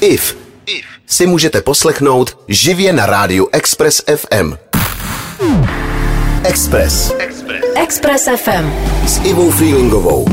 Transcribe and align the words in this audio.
IF 0.00 0.36
si 1.06 1.26
můžete 1.26 1.60
poslechnout 1.62 2.38
živě 2.48 2.92
na 2.92 3.06
rádiu 3.06 3.48
Express 3.52 4.02
FM. 4.16 4.52
Express. 6.44 7.12
Express 7.74 8.28
FM. 8.36 8.70
S 9.06 9.20
Ivou 9.24 9.50
Freelingovou. 9.50 10.26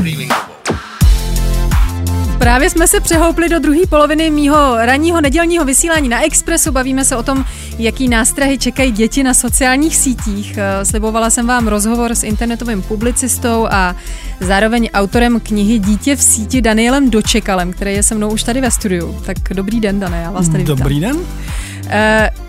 Právě 2.46 2.70
jsme 2.70 2.88
se 2.88 3.00
přehoupli 3.00 3.48
do 3.48 3.58
druhé 3.58 3.80
poloviny 3.88 4.30
mýho 4.30 4.76
ranního 4.76 5.20
nedělního 5.20 5.64
vysílání 5.64 6.08
na 6.08 6.24
Expressu. 6.24 6.72
Bavíme 6.72 7.04
se 7.04 7.16
o 7.16 7.22
tom, 7.22 7.44
jaký 7.78 8.08
nástrahy 8.08 8.58
čekají 8.58 8.92
děti 8.92 9.22
na 9.22 9.34
sociálních 9.34 9.96
sítích. 9.96 10.58
Eh, 10.58 10.84
Slibovala 10.84 11.30
jsem 11.30 11.46
vám 11.46 11.68
rozhovor 11.68 12.10
s 12.10 12.22
internetovým 12.22 12.82
publicistou 12.82 13.66
a 13.70 13.96
zároveň 14.40 14.90
autorem 14.94 15.40
knihy 15.40 15.78
Dítě 15.78 16.16
v 16.16 16.22
síti 16.22 16.60
Danielem 16.62 17.10
Dočekalem, 17.10 17.72
který 17.72 17.92
je 17.92 18.02
se 18.02 18.14
mnou 18.14 18.30
už 18.30 18.42
tady 18.42 18.60
ve 18.60 18.70
studiu. 18.70 19.20
Tak 19.26 19.36
dobrý 19.54 19.80
den, 19.80 20.00
Dané, 20.00 20.22
já 20.22 20.30
vás 20.30 20.48
tady 20.48 20.58
vítám. 20.58 20.76
Dobrý 20.76 21.00
den. 21.00 21.16
Uh, 21.16 21.22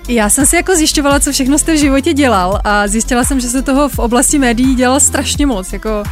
já 0.07 0.29
jsem 0.29 0.45
si 0.45 0.55
jako 0.55 0.75
zjišťovala, 0.75 1.19
co 1.19 1.31
všechno 1.31 1.57
jste 1.57 1.73
v 1.73 1.79
životě 1.79 2.13
dělal 2.13 2.61
a 2.63 2.87
zjistila 2.87 3.23
jsem, 3.23 3.39
že 3.39 3.49
se 3.49 3.61
toho 3.61 3.89
v 3.89 3.99
oblasti 3.99 4.39
médií 4.39 4.75
dělal 4.75 4.99
strašně 4.99 5.45
moc. 5.45 5.73
Jako 5.73 6.03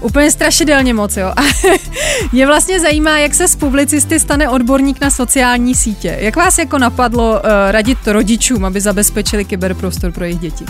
Úplně 0.00 0.30
strašidelně 0.30 0.94
moc, 0.94 1.16
jo. 1.16 1.32
A 1.36 1.40
mě 2.32 2.46
vlastně 2.46 2.80
zajímá, 2.80 3.18
jak 3.18 3.34
se 3.34 3.48
z 3.48 3.56
publicisty 3.56 4.20
stane 4.20 4.48
odborník 4.48 5.00
na 5.00 5.10
sociální 5.10 5.74
sítě. 5.74 6.16
Jak 6.20 6.36
vás 6.36 6.58
jako 6.58 6.78
napadlo 6.78 7.30
uh, 7.30 7.40
radit 7.70 7.98
rodičům, 8.06 8.64
aby 8.64 8.80
zabezpečili 8.80 9.44
kyberprostor 9.44 10.12
pro 10.12 10.24
jejich 10.24 10.38
děti? 10.38 10.64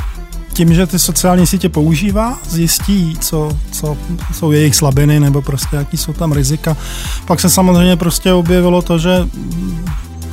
Tím, 0.53 0.75
že 0.75 0.87
ty 0.87 0.99
sociální 0.99 1.47
sítě 1.47 1.69
používá, 1.69 2.39
zjistí, 2.49 3.17
co, 3.21 3.57
co 3.73 3.97
jsou 4.35 4.53
jejich 4.53 4.77
slabiny 4.77 5.21
nebo 5.21 5.43
prostě 5.43 5.77
jaký 5.77 5.97
jsou 5.97 6.13
tam 6.13 6.33
rizika. 6.33 6.77
Pak 7.27 7.41
se 7.41 7.51
samozřejmě 7.51 7.97
prostě 7.97 8.33
objevilo 8.33 8.83
to, 8.83 8.99
že 8.99 9.11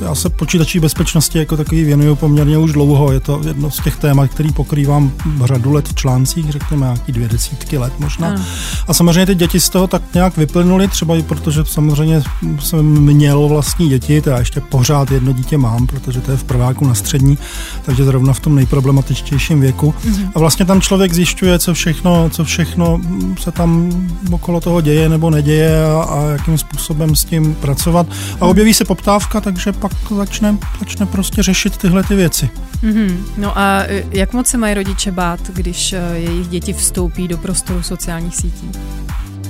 já 0.00 0.14
se 0.14 0.30
počítačí 0.30 0.80
bezpečnosti 0.80 1.38
jako 1.38 1.56
takový 1.56 1.84
věnuju 1.84 2.14
poměrně 2.16 2.58
už 2.58 2.72
dlouho. 2.72 3.12
Je 3.12 3.20
to 3.20 3.40
jedno 3.46 3.70
z 3.70 3.82
těch 3.82 3.96
témat, 3.96 4.30
který 4.30 4.52
pokrývám 4.52 5.12
řadu 5.44 5.72
let 5.72 5.88
v 5.88 5.94
článcích, 5.94 6.50
řekněme 6.50 6.86
nějaký 6.86 7.12
dvě 7.12 7.28
desítky 7.28 7.78
let 7.78 7.92
možná. 7.98 8.28
Ano. 8.28 8.44
A 8.88 8.94
samozřejmě 8.94 9.26
ty 9.26 9.34
děti 9.34 9.60
z 9.60 9.68
toho 9.68 9.86
tak 9.86 10.02
nějak 10.14 10.36
vyplynuly, 10.36 10.88
třeba 10.88 11.16
i 11.16 11.22
protože 11.22 11.64
samozřejmě 11.64 12.22
jsem 12.60 12.84
měl 12.84 13.48
vlastní 13.48 13.88
děti, 13.88 14.22
já 14.26 14.38
ještě 14.38 14.60
pořád 14.60 15.10
jedno 15.10 15.32
dítě 15.32 15.58
mám, 15.58 15.86
protože 15.86 16.20
to 16.20 16.30
je 16.30 16.36
v 16.36 16.44
prváku 16.44 16.86
na 16.86 16.94
střední, 16.94 17.38
takže 17.84 18.04
zrovna 18.04 18.32
v 18.32 18.40
tom 18.40 18.54
nejproblematičtějším 18.54 19.60
věku. 19.60 19.94
Mhm. 20.04 20.30
A 20.34 20.38
vlastně 20.38 20.64
tam 20.64 20.80
člověk 20.80 21.14
zjišťuje, 21.14 21.58
co 21.58 21.74
všechno, 21.74 22.30
co 22.30 22.44
všechno 22.44 23.00
se 23.40 23.52
tam 23.52 23.92
okolo 24.30 24.60
toho 24.60 24.80
děje 24.80 25.08
nebo 25.08 25.30
neděje 25.30 25.84
a, 25.84 26.02
a 26.02 26.22
jakým 26.24 26.58
způsobem 26.58 27.16
s 27.16 27.24
tím 27.24 27.54
pracovat. 27.54 28.06
A 28.40 28.46
objeví 28.46 28.74
se 28.74 28.84
poptávka, 28.84 29.40
takže 29.40 29.72
pak 29.72 29.87
pak 29.88 30.12
začne, 30.16 30.58
začne 30.78 31.06
prostě 31.06 31.42
řešit 31.42 31.76
tyhle 31.76 32.02
ty 32.02 32.14
věci. 32.14 32.50
Mm-hmm. 32.82 33.16
No 33.36 33.58
a 33.58 33.82
e, 33.82 34.04
jak 34.10 34.32
moc 34.32 34.46
se 34.46 34.58
mají 34.58 34.74
rodiče 34.74 35.12
bát, 35.12 35.40
když 35.50 35.92
e, 35.92 36.00
jejich 36.12 36.48
děti 36.48 36.72
vstoupí 36.72 37.28
do 37.28 37.38
prostoru 37.38 37.82
sociálních 37.82 38.36
sítí? 38.36 38.70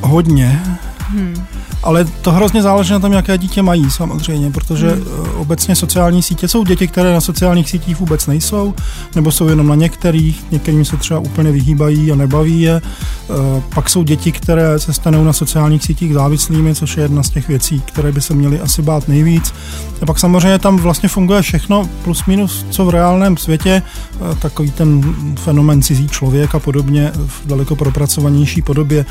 Hodně. 0.00 0.62
Hmm. 0.98 1.46
Ale 1.82 2.04
to 2.04 2.32
hrozně 2.32 2.62
záleží 2.62 2.92
na 2.92 2.98
tom, 2.98 3.12
jaké 3.12 3.38
dítě 3.38 3.62
mají 3.62 3.90
samozřejmě, 3.90 4.50
protože 4.50 4.90
hmm. 4.90 5.04
Eh, 5.08 5.30
obecně 5.30 5.76
sociální 5.76 6.22
sítě 6.22 6.48
jsou 6.48 6.64
děti, 6.64 6.88
které 6.88 7.12
na 7.12 7.20
sociálních 7.20 7.70
sítích 7.70 8.00
vůbec 8.00 8.26
nejsou, 8.26 8.74
nebo 9.14 9.32
jsou 9.32 9.48
jenom 9.48 9.66
na 9.66 9.74
některých, 9.74 10.44
některým 10.50 10.84
se 10.84 10.96
třeba 10.96 11.20
úplně 11.20 11.52
vyhýbají 11.52 12.12
a 12.12 12.16
nebaví 12.16 12.60
je. 12.60 12.82
Eh, 12.82 13.62
pak 13.74 13.90
jsou 13.90 14.02
děti, 14.02 14.32
které 14.32 14.78
se 14.78 14.92
stanou 14.92 15.24
na 15.24 15.32
sociálních 15.32 15.84
sítích 15.84 16.14
závislými, 16.14 16.74
což 16.74 16.96
je 16.96 17.02
jedna 17.02 17.22
z 17.22 17.30
těch 17.30 17.48
věcí, 17.48 17.82
které 17.84 18.12
by 18.12 18.20
se 18.20 18.34
měly 18.34 18.60
asi 18.60 18.82
bát 18.82 19.08
nejvíc. 19.08 19.54
A 20.02 20.06
pak 20.06 20.18
samozřejmě 20.18 20.58
tam 20.58 20.76
vlastně 20.76 21.08
funguje 21.08 21.42
všechno 21.42 21.88
plus 22.04 22.24
minus, 22.24 22.66
co 22.70 22.84
v 22.84 22.90
reálném 22.90 23.36
světě, 23.36 23.82
eh, 23.82 24.34
takový 24.34 24.70
ten 24.70 25.14
fenomen 25.36 25.82
cizí 25.82 26.08
člověk 26.08 26.54
a 26.54 26.58
podobně 26.58 27.12
v 27.14 27.46
daleko 27.46 27.76
propracovanější 27.76 28.62
podobě. 28.62 29.04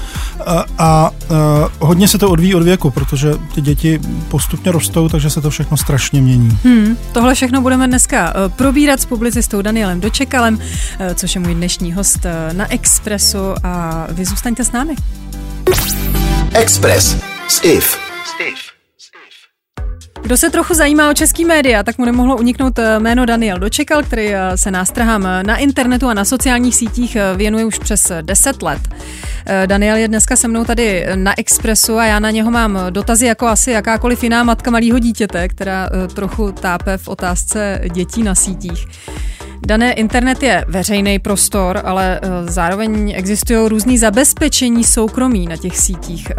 A, 0.45 0.51
a, 0.53 0.65
a 0.77 1.11
hodně 1.79 2.07
se 2.07 2.17
to 2.17 2.29
odvíjí 2.29 2.56
od 2.57 2.63
věku, 2.63 2.91
protože 2.91 3.31
ty 3.55 3.61
děti 3.61 3.99
postupně 4.29 4.71
rostou, 4.71 5.09
takže 5.09 5.29
se 5.29 5.41
to 5.41 5.49
všechno 5.49 5.77
strašně 5.77 6.21
mění. 6.21 6.57
Hmm, 6.63 6.97
tohle 7.11 7.35
všechno 7.35 7.61
budeme 7.61 7.87
dneska 7.87 8.33
eh, 8.35 8.49
probírat 8.49 9.01
s 9.01 9.05
publicistou 9.05 9.61
Danielem 9.61 10.01
Dočekalem, 10.01 10.59
eh, 10.99 11.15
což 11.15 11.35
je 11.35 11.41
můj 11.41 11.55
dnešní 11.55 11.93
host 11.93 12.25
eh, 12.25 12.53
na 12.53 12.71
Expressu 12.71 13.55
a 13.63 14.07
vy 14.09 14.25
zůstaňte 14.25 14.63
s 14.63 14.71
námi. 14.71 14.95
Express 16.53 17.17
s 17.47 17.63
IF. 17.63 17.97
Kdo 20.27 20.37
se 20.37 20.49
trochu 20.49 20.73
zajímá 20.73 21.09
o 21.09 21.13
český 21.13 21.45
média, 21.45 21.83
tak 21.83 21.97
mu 21.97 22.05
nemohlo 22.05 22.37
uniknout 22.37 22.79
jméno 22.99 23.25
Daniel 23.25 23.59
Dočekal, 23.59 24.03
který 24.03 24.33
se 24.55 24.71
nástrahám 24.71 25.27
na 25.41 25.57
internetu 25.57 26.07
a 26.07 26.13
na 26.13 26.25
sociálních 26.25 26.75
sítích 26.75 27.17
věnuje 27.35 27.65
už 27.65 27.79
přes 27.79 28.11
10 28.21 28.61
let. 28.61 28.81
Eh, 29.45 29.67
Daniel 29.67 29.95
je 29.95 30.07
dneska 30.07 30.35
se 30.35 30.47
mnou 30.47 30.65
tady 30.65 31.05
na 31.15 31.39
Expressu 31.39 31.97
a 31.97 32.05
já 32.05 32.19
na 32.19 32.31
něho 32.31 32.51
mám 32.51 32.79
dotazy 32.89 33.25
jako 33.25 33.47
asi 33.47 33.71
jakákoliv 33.71 34.23
jiná 34.23 34.43
matka 34.43 34.71
malého 34.71 34.99
dítěte, 34.99 35.47
která 35.47 35.89
eh, 35.89 36.07
trochu 36.07 36.51
tápe 36.51 36.97
v 36.97 37.07
otázce 37.07 37.81
dětí 37.93 38.23
na 38.23 38.35
sítích. 38.35 38.87
Dané 39.65 39.93
internet 39.93 40.43
je 40.43 40.65
veřejný 40.67 41.19
prostor, 41.19 41.81
ale 41.85 42.19
eh, 42.21 42.51
zároveň 42.51 43.13
existují 43.15 43.69
různý 43.69 43.97
zabezpečení 43.97 44.83
soukromí 44.83 45.47
na 45.47 45.57
těch 45.57 45.77
sítích. 45.77 46.31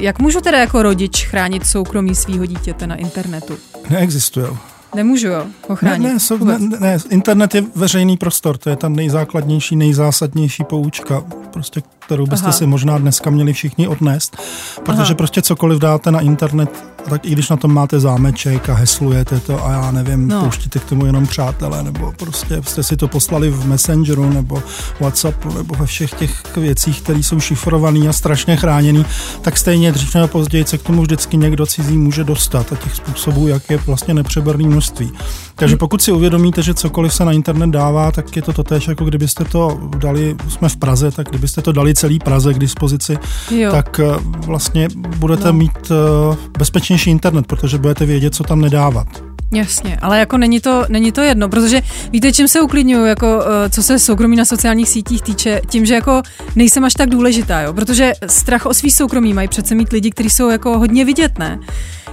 Jak 0.00 0.18
můžu 0.18 0.40
teda 0.40 0.58
jako 0.58 0.82
rodič 0.82 1.26
chránit 1.26 1.66
soukromí 1.66 2.14
svého 2.14 2.46
dítěte 2.46 2.86
na 2.86 2.94
internetu? 2.94 3.58
Neexistují. 3.90 4.46
Nemůžu 4.94 5.28
jo, 5.28 5.46
ochránit. 5.68 6.02
Ne, 6.02 6.12
ne, 6.12 6.20
jsou, 6.20 6.44
ne, 6.44 6.58
ne, 6.58 6.98
internet 7.10 7.54
je 7.54 7.64
veřejný 7.74 8.16
prostor, 8.16 8.58
to 8.58 8.70
je 8.70 8.76
ta 8.76 8.88
nejzákladnější, 8.88 9.76
nejzásadnější 9.76 10.64
poučka, 10.64 11.24
prostě, 11.52 11.82
kterou 12.06 12.26
byste 12.26 12.46
Aha. 12.46 12.52
si 12.52 12.66
možná 12.66 12.98
dneska 12.98 13.30
měli 13.30 13.52
všichni 13.52 13.88
odnést, 13.88 14.36
protože 14.84 15.02
Aha. 15.02 15.14
prostě 15.14 15.42
cokoliv 15.42 15.78
dáte 15.78 16.10
na 16.10 16.20
internet, 16.20 16.84
tak 17.10 17.24
i 17.24 17.30
když 17.30 17.50
na 17.50 17.56
tom 17.56 17.74
máte 17.74 18.00
zámeček 18.00 18.68
a 18.68 18.74
heslujete 18.74 19.40
to 19.40 19.66
a 19.66 19.72
já 19.72 19.90
nevím, 19.90 20.28
no. 20.28 20.40
pouštíte 20.40 20.78
k 20.78 20.84
tomu 20.84 21.06
jenom 21.06 21.26
přátelé, 21.26 21.82
nebo 21.82 22.12
prostě 22.16 22.62
jste 22.66 22.82
si 22.82 22.96
to 22.96 23.08
poslali 23.08 23.50
v 23.50 23.66
Messengeru 23.66 24.30
nebo 24.32 24.62
Whatsappu 25.00 25.52
nebo 25.54 25.74
ve 25.74 25.86
všech 25.86 26.14
těch 26.14 26.56
věcích, 26.56 27.00
které 27.00 27.18
jsou 27.18 27.40
šifrované 27.40 28.08
a 28.08 28.12
strašně 28.12 28.56
chráněné, 28.56 29.04
tak 29.42 29.58
stejně 29.58 29.92
dřív 29.92 30.14
nebo 30.14 30.28
později 30.28 30.64
se 30.64 30.78
k 30.78 30.82
tomu 30.82 31.02
vždycky 31.02 31.36
někdo 31.36 31.66
cizí 31.66 31.96
může 31.96 32.24
dostat 32.24 32.72
a 32.72 32.76
těch 32.76 32.94
způsobů, 32.94 33.48
jak 33.48 33.70
je 33.70 33.76
vlastně 33.76 34.14
nepřeberný 34.14 34.68
množství. 34.68 35.12
Takže 35.54 35.74
hm. 35.74 35.78
pokud 35.78 36.02
si 36.02 36.12
uvědomíte, 36.12 36.62
že 36.62 36.74
cokoliv 36.74 37.14
se 37.14 37.24
na 37.24 37.32
internet 37.32 37.70
dává, 37.70 38.12
tak 38.12 38.36
je 38.36 38.42
to 38.42 38.52
totéž, 38.52 38.88
jako 38.88 39.04
kdybyste 39.04 39.44
to 39.44 39.80
dali, 39.98 40.36
jsme 40.48 40.68
v 40.68 40.76
Praze, 40.76 41.10
tak 41.10 41.28
kdybyste 41.28 41.62
to 41.62 41.72
dali 41.72 41.95
celý 41.96 42.18
Praze 42.18 42.54
k 42.54 42.58
dispozici, 42.58 43.18
jo. 43.50 43.70
tak 43.70 44.00
eh, 44.00 44.04
vlastně 44.22 44.88
budete 45.16 45.46
no. 45.46 45.52
mít 45.52 45.90
eh, 45.90 46.36
bezpečnější 46.58 47.10
internet, 47.10 47.46
protože 47.46 47.78
budete 47.78 48.06
vědět, 48.06 48.34
co 48.34 48.44
tam 48.44 48.60
nedávat. 48.60 49.06
Jasně, 49.52 49.98
ale 50.02 50.18
jako 50.18 50.38
není 50.38 50.60
to, 50.60 50.84
není 50.88 51.12
to 51.12 51.20
jedno, 51.20 51.48
protože 51.48 51.82
víte, 52.10 52.32
čím 52.32 52.48
se 52.48 52.60
uklidňuju, 52.60 53.04
jako 53.04 53.42
eh, 53.66 53.70
co 53.70 53.82
se 53.82 53.98
soukromí 53.98 54.36
na 54.36 54.44
sociálních 54.44 54.88
sítích 54.88 55.22
týče, 55.22 55.60
tím, 55.68 55.86
že 55.86 55.94
jako 55.94 56.22
nejsem 56.56 56.84
až 56.84 56.94
tak 56.94 57.10
důležitá, 57.10 57.60
jo, 57.60 57.72
protože 57.72 58.12
strach 58.26 58.66
o 58.66 58.74
svý 58.74 58.90
soukromí 58.90 59.34
mají 59.34 59.48
přece 59.48 59.74
mít 59.74 59.92
lidi, 59.92 60.10
kteří 60.10 60.30
jsou 60.30 60.48
jako 60.50 60.78
hodně 60.78 61.04
vidět, 61.04 61.38
ne? 61.38 61.58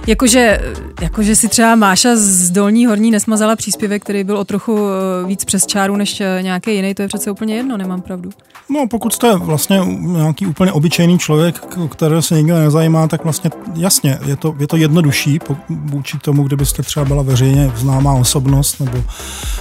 Jakože, 0.06 0.60
jakože 1.02 1.36
si 1.36 1.48
třeba 1.48 1.74
Máša 1.74 2.16
z 2.16 2.50
Dolní 2.50 2.86
Horní 2.86 3.10
nesmazala 3.10 3.56
příspěvek, 3.56 4.02
který 4.02 4.24
byl 4.24 4.38
o 4.38 4.44
trochu 4.44 4.78
eh, 4.78 5.26
víc 5.26 5.44
přes 5.44 5.66
čáru 5.66 5.96
než 5.96 6.20
eh, 6.20 6.38
nějaký 6.42 6.74
jiný, 6.74 6.94
to 6.94 7.02
je 7.02 7.08
přece 7.08 7.30
úplně 7.30 7.56
jedno, 7.56 7.76
nemám 7.76 8.00
pravdu. 8.00 8.30
No, 8.68 8.86
pokud 8.90 9.12
jste 9.12 9.36
vlastně 9.36 9.80
nějaký 10.00 10.46
úplně 10.46 10.72
obyčejný 10.72 11.18
člověk, 11.18 11.60
kterého 11.88 12.22
se 12.22 12.34
nikdo 12.34 12.58
nezajímá, 12.58 13.08
tak 13.08 13.24
vlastně 13.24 13.50
jasně, 13.74 14.18
je 14.26 14.36
to, 14.36 14.54
je 14.58 14.66
to 14.66 14.76
jednodušší 14.76 15.38
vůči 15.68 16.18
tomu, 16.18 16.42
kdybyste 16.42 16.82
třeba 16.82 17.06
byla 17.06 17.22
veřejně 17.22 17.72
známá 17.76 18.12
osobnost, 18.12 18.80
nebo, 18.80 19.04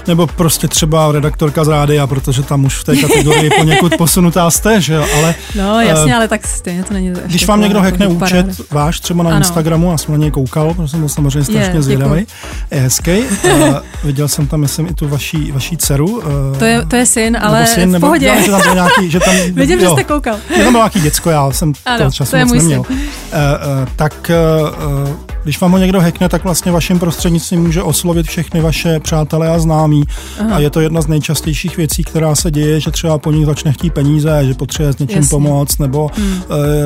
nebo 0.07 0.27
prostě 0.27 0.67
třeba 0.67 1.11
redaktorka 1.11 1.63
z 1.63 1.67
rádia, 1.67 2.07
protože 2.07 2.43
tam 2.43 2.65
už 2.65 2.79
v 2.79 2.83
té 2.83 2.95
kategorii 2.95 3.49
poněkud 3.59 3.97
posunutá 3.97 4.51
jste, 4.51 4.81
že 4.81 4.93
jo, 4.93 5.05
ale... 5.17 5.35
No, 5.57 5.81
jasně, 5.81 6.11
uh, 6.11 6.15
ale 6.15 6.27
tak 6.27 6.47
stejně 6.47 6.83
to 6.83 6.93
není... 6.93 7.11
Když 7.25 7.47
vám 7.47 7.61
někdo 7.61 7.81
hackne 7.81 8.05
jako 8.05 8.25
účet 8.25 8.71
váš 8.71 8.99
třeba 8.99 9.23
na 9.23 9.29
ano. 9.29 9.37
Instagramu, 9.37 9.91
a 9.91 10.17
něj 10.17 10.31
koukal, 10.33 10.73
protože 10.73 10.87
jsem 10.87 11.01
to 11.01 11.09
samozřejmě 11.09 11.43
strašně 11.43 11.73
je, 11.73 11.81
zvědavý, 11.81 12.27
je 12.71 12.79
hezký. 12.79 13.19
Uh, 13.19 13.77
viděl 14.03 14.27
jsem 14.27 14.47
tam, 14.47 14.59
myslím, 14.59 14.87
i 14.87 14.93
tu 14.93 15.07
vaší, 15.07 15.51
vaší 15.51 15.77
dceru. 15.77 16.07
Uh, 16.07 16.57
to, 16.59 16.65
je, 16.65 16.85
to 16.85 16.95
je 16.95 17.05
syn, 17.05 17.37
ale 17.41 17.67
syn, 17.67 17.97
v 17.97 17.99
pohodě. 17.99 18.31
Nebo, 18.31 18.45
že 18.45 18.51
tam 18.51 18.61
byl 18.61 18.73
nějaký, 18.73 19.11
že 19.11 19.19
tam, 19.19 19.35
Vidím, 19.53 19.79
jo, 19.79 19.85
že 19.85 19.89
jste 19.89 20.03
koukal. 20.03 20.37
Je 20.57 20.63
tam 20.63 20.73
byl 20.73 20.79
nějaký 20.79 20.99
děcko, 21.01 21.29
já 21.29 21.51
jsem 21.51 21.73
ano, 21.85 21.97
toho 21.97 22.11
času 22.11 22.31
to 22.31 22.37
moc 22.37 22.51
neměl. 22.51 22.79
Uh, 22.79 22.85
uh, 22.87 22.99
tak 23.95 24.31
uh, 24.69 25.32
Když 25.43 25.61
vám 25.61 25.71
ho 25.71 25.77
někdo 25.77 26.01
hackne, 26.01 26.29
tak 26.29 26.43
vlastně 26.43 26.71
vaším 26.71 26.99
prostřednictvím 26.99 27.61
může 27.61 27.83
oslovit 27.83 28.27
všechny 28.27 28.61
vaše 28.61 28.99
přátelé 28.99 29.49
a 29.49 29.59
známí. 29.59 30.03
Aha. 30.39 30.55
A 30.55 30.59
je 30.59 30.69
to 30.69 30.79
jedna 30.79 31.01
z 31.01 31.07
nejčastějších 31.07 31.77
věcí, 31.77 32.03
která 32.03 32.35
se 32.35 32.51
děje, 32.51 32.79
že 32.79 32.91
třeba 32.91 33.17
po 33.17 33.31
nich 33.31 33.45
začne 33.45 33.71
chtít 33.71 33.93
peníze, 33.93 34.39
že 34.45 34.53
potřebuje 34.53 34.93
s 34.93 34.97
něčím 34.97 35.17
Jasně. 35.17 35.29
pomoct, 35.29 35.79
nebo 35.79 36.09
hmm. 36.15 36.27
uh, 36.27 36.37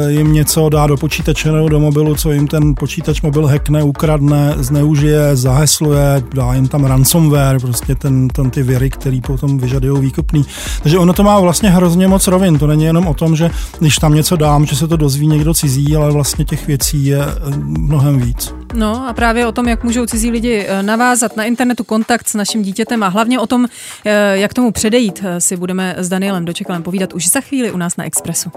jim 0.07 0.33
něco 0.33 0.69
dá 0.69 0.88
do 0.88 0.98
počítače 0.98 1.51
nebo 1.51 1.69
do 1.69 1.80
mobilu, 1.80 2.15
co 2.15 2.31
jim 2.31 2.48
ten 2.48 2.75
počítač 2.80 3.21
mobil 3.21 3.48
hackne, 3.48 3.83
ukradne, 3.83 4.54
zneužije, 4.57 5.36
zahesluje, 5.36 6.24
dá 6.33 6.54
jim 6.54 6.68
tam 6.68 6.86
ransomware, 6.86 7.59
prostě 7.59 7.95
ten, 7.95 8.27
ten 8.27 8.50
ty 8.50 8.63
věry, 8.63 8.89
který 8.89 9.21
potom 9.21 9.57
vyžadují 9.57 10.01
výkupný. 10.01 10.45
Takže 10.83 10.98
ono 10.98 11.13
to 11.13 11.24
má 11.24 11.39
vlastně 11.39 11.69
hrozně 11.69 12.07
moc 12.07 12.27
rovin. 12.27 12.59
To 12.59 12.68
není 12.68 12.83
jenom 12.83 13.07
o 13.07 13.13
tom, 13.13 13.36
že 13.36 13.51
když 13.80 13.95
tam 13.95 14.13
něco 14.13 14.36
dám, 14.36 14.65
že 14.65 14.75
se 14.75 14.88
to 14.88 14.98
dozví 14.98 15.27
někdo 15.27 15.54
cizí, 15.54 15.95
ale 15.95 16.12
vlastně 16.12 16.45
těch 16.45 16.68
věcí 16.68 17.06
je 17.06 17.21
eh, 17.21 17.57
mnohem 17.57 18.19
víc. 18.19 18.47
No 18.74 19.08
a 19.08 19.14
právě 19.14 19.48
o 19.48 19.52
tom, 19.52 19.68
jak 19.68 19.84
můžou 19.84 20.06
cizí 20.06 20.32
lidi 20.32 20.66
eh, 20.68 20.84
navázat 20.84 21.38
na 21.38 21.44
internetu 21.44 21.84
kontakt 21.84 22.28
s 22.28 22.34
naším 22.34 22.62
dítětem 22.62 23.04
a 23.04 23.08
hlavně 23.08 23.40
o 23.40 23.48
tom, 23.48 23.66
eh, 24.06 24.38
jak 24.38 24.54
tomu 24.54 24.72
předejít, 24.72 25.24
si 25.40 25.58
budeme 25.58 25.96
s 25.98 26.10
Danielem 26.10 26.46
Dočekalem 26.46 26.84
povídat 26.84 27.14
už 27.14 27.28
za 27.28 27.42
chvíli 27.42 27.72
u 27.72 27.78
nás 27.78 27.98
na 27.98 28.06
Expressu. 28.06 28.52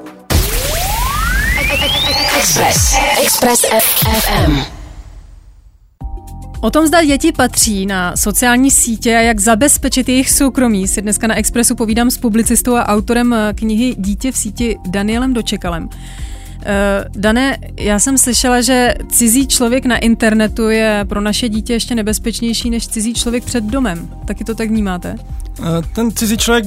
Express. 2.39 2.95
Express 3.23 3.65
FM. 3.65 4.81
O 6.63 6.71
tom, 6.71 6.87
zda 6.87 7.05
děti 7.05 7.33
patří 7.33 7.87
na 7.87 8.17
sociální 8.17 8.71
sítě 8.71 9.17
a 9.17 9.21
jak 9.21 9.41
zabezpečit 9.41 10.09
jejich 10.09 10.31
soukromí, 10.31 10.89
si 10.89 11.03
dneska 11.03 11.27
na 11.27 11.35
Expressu 11.35 11.75
povídám 11.75 12.11
s 12.11 12.19
publicistou 12.19 12.77
a 12.77 12.87
autorem 12.87 13.33
eh, 13.33 13.53
knihy 13.55 13.95
Dítě 13.99 14.33
v 14.33 14.37
síti 14.37 14.79
Danielem 14.87 15.35
Dočekalem. 15.35 15.89
Uh, 16.61 17.21
Dané, 17.21 17.59
já 17.77 17.99
jsem 17.99 18.19
slyšela, 18.19 18.61
že 18.61 18.95
cizí 19.09 19.47
člověk 19.47 19.87
na 19.87 19.99
internetu 19.99 20.69
je 20.69 21.05
pro 21.09 21.21
naše 21.21 21.49
dítě 21.49 21.73
ještě 21.73 21.95
nebezpečnější 21.95 22.71
než 22.71 22.89
cizí 22.89 23.15
člověk 23.15 23.45
před 23.45 23.65
domem. 23.65 24.09
Taky 24.27 24.45
to 24.45 24.55
tak 24.55 24.69
vnímáte? 24.69 25.17
Eh, 25.62 25.83
ten 25.95 26.11
cizí 26.11 26.37
člověk 26.37 26.65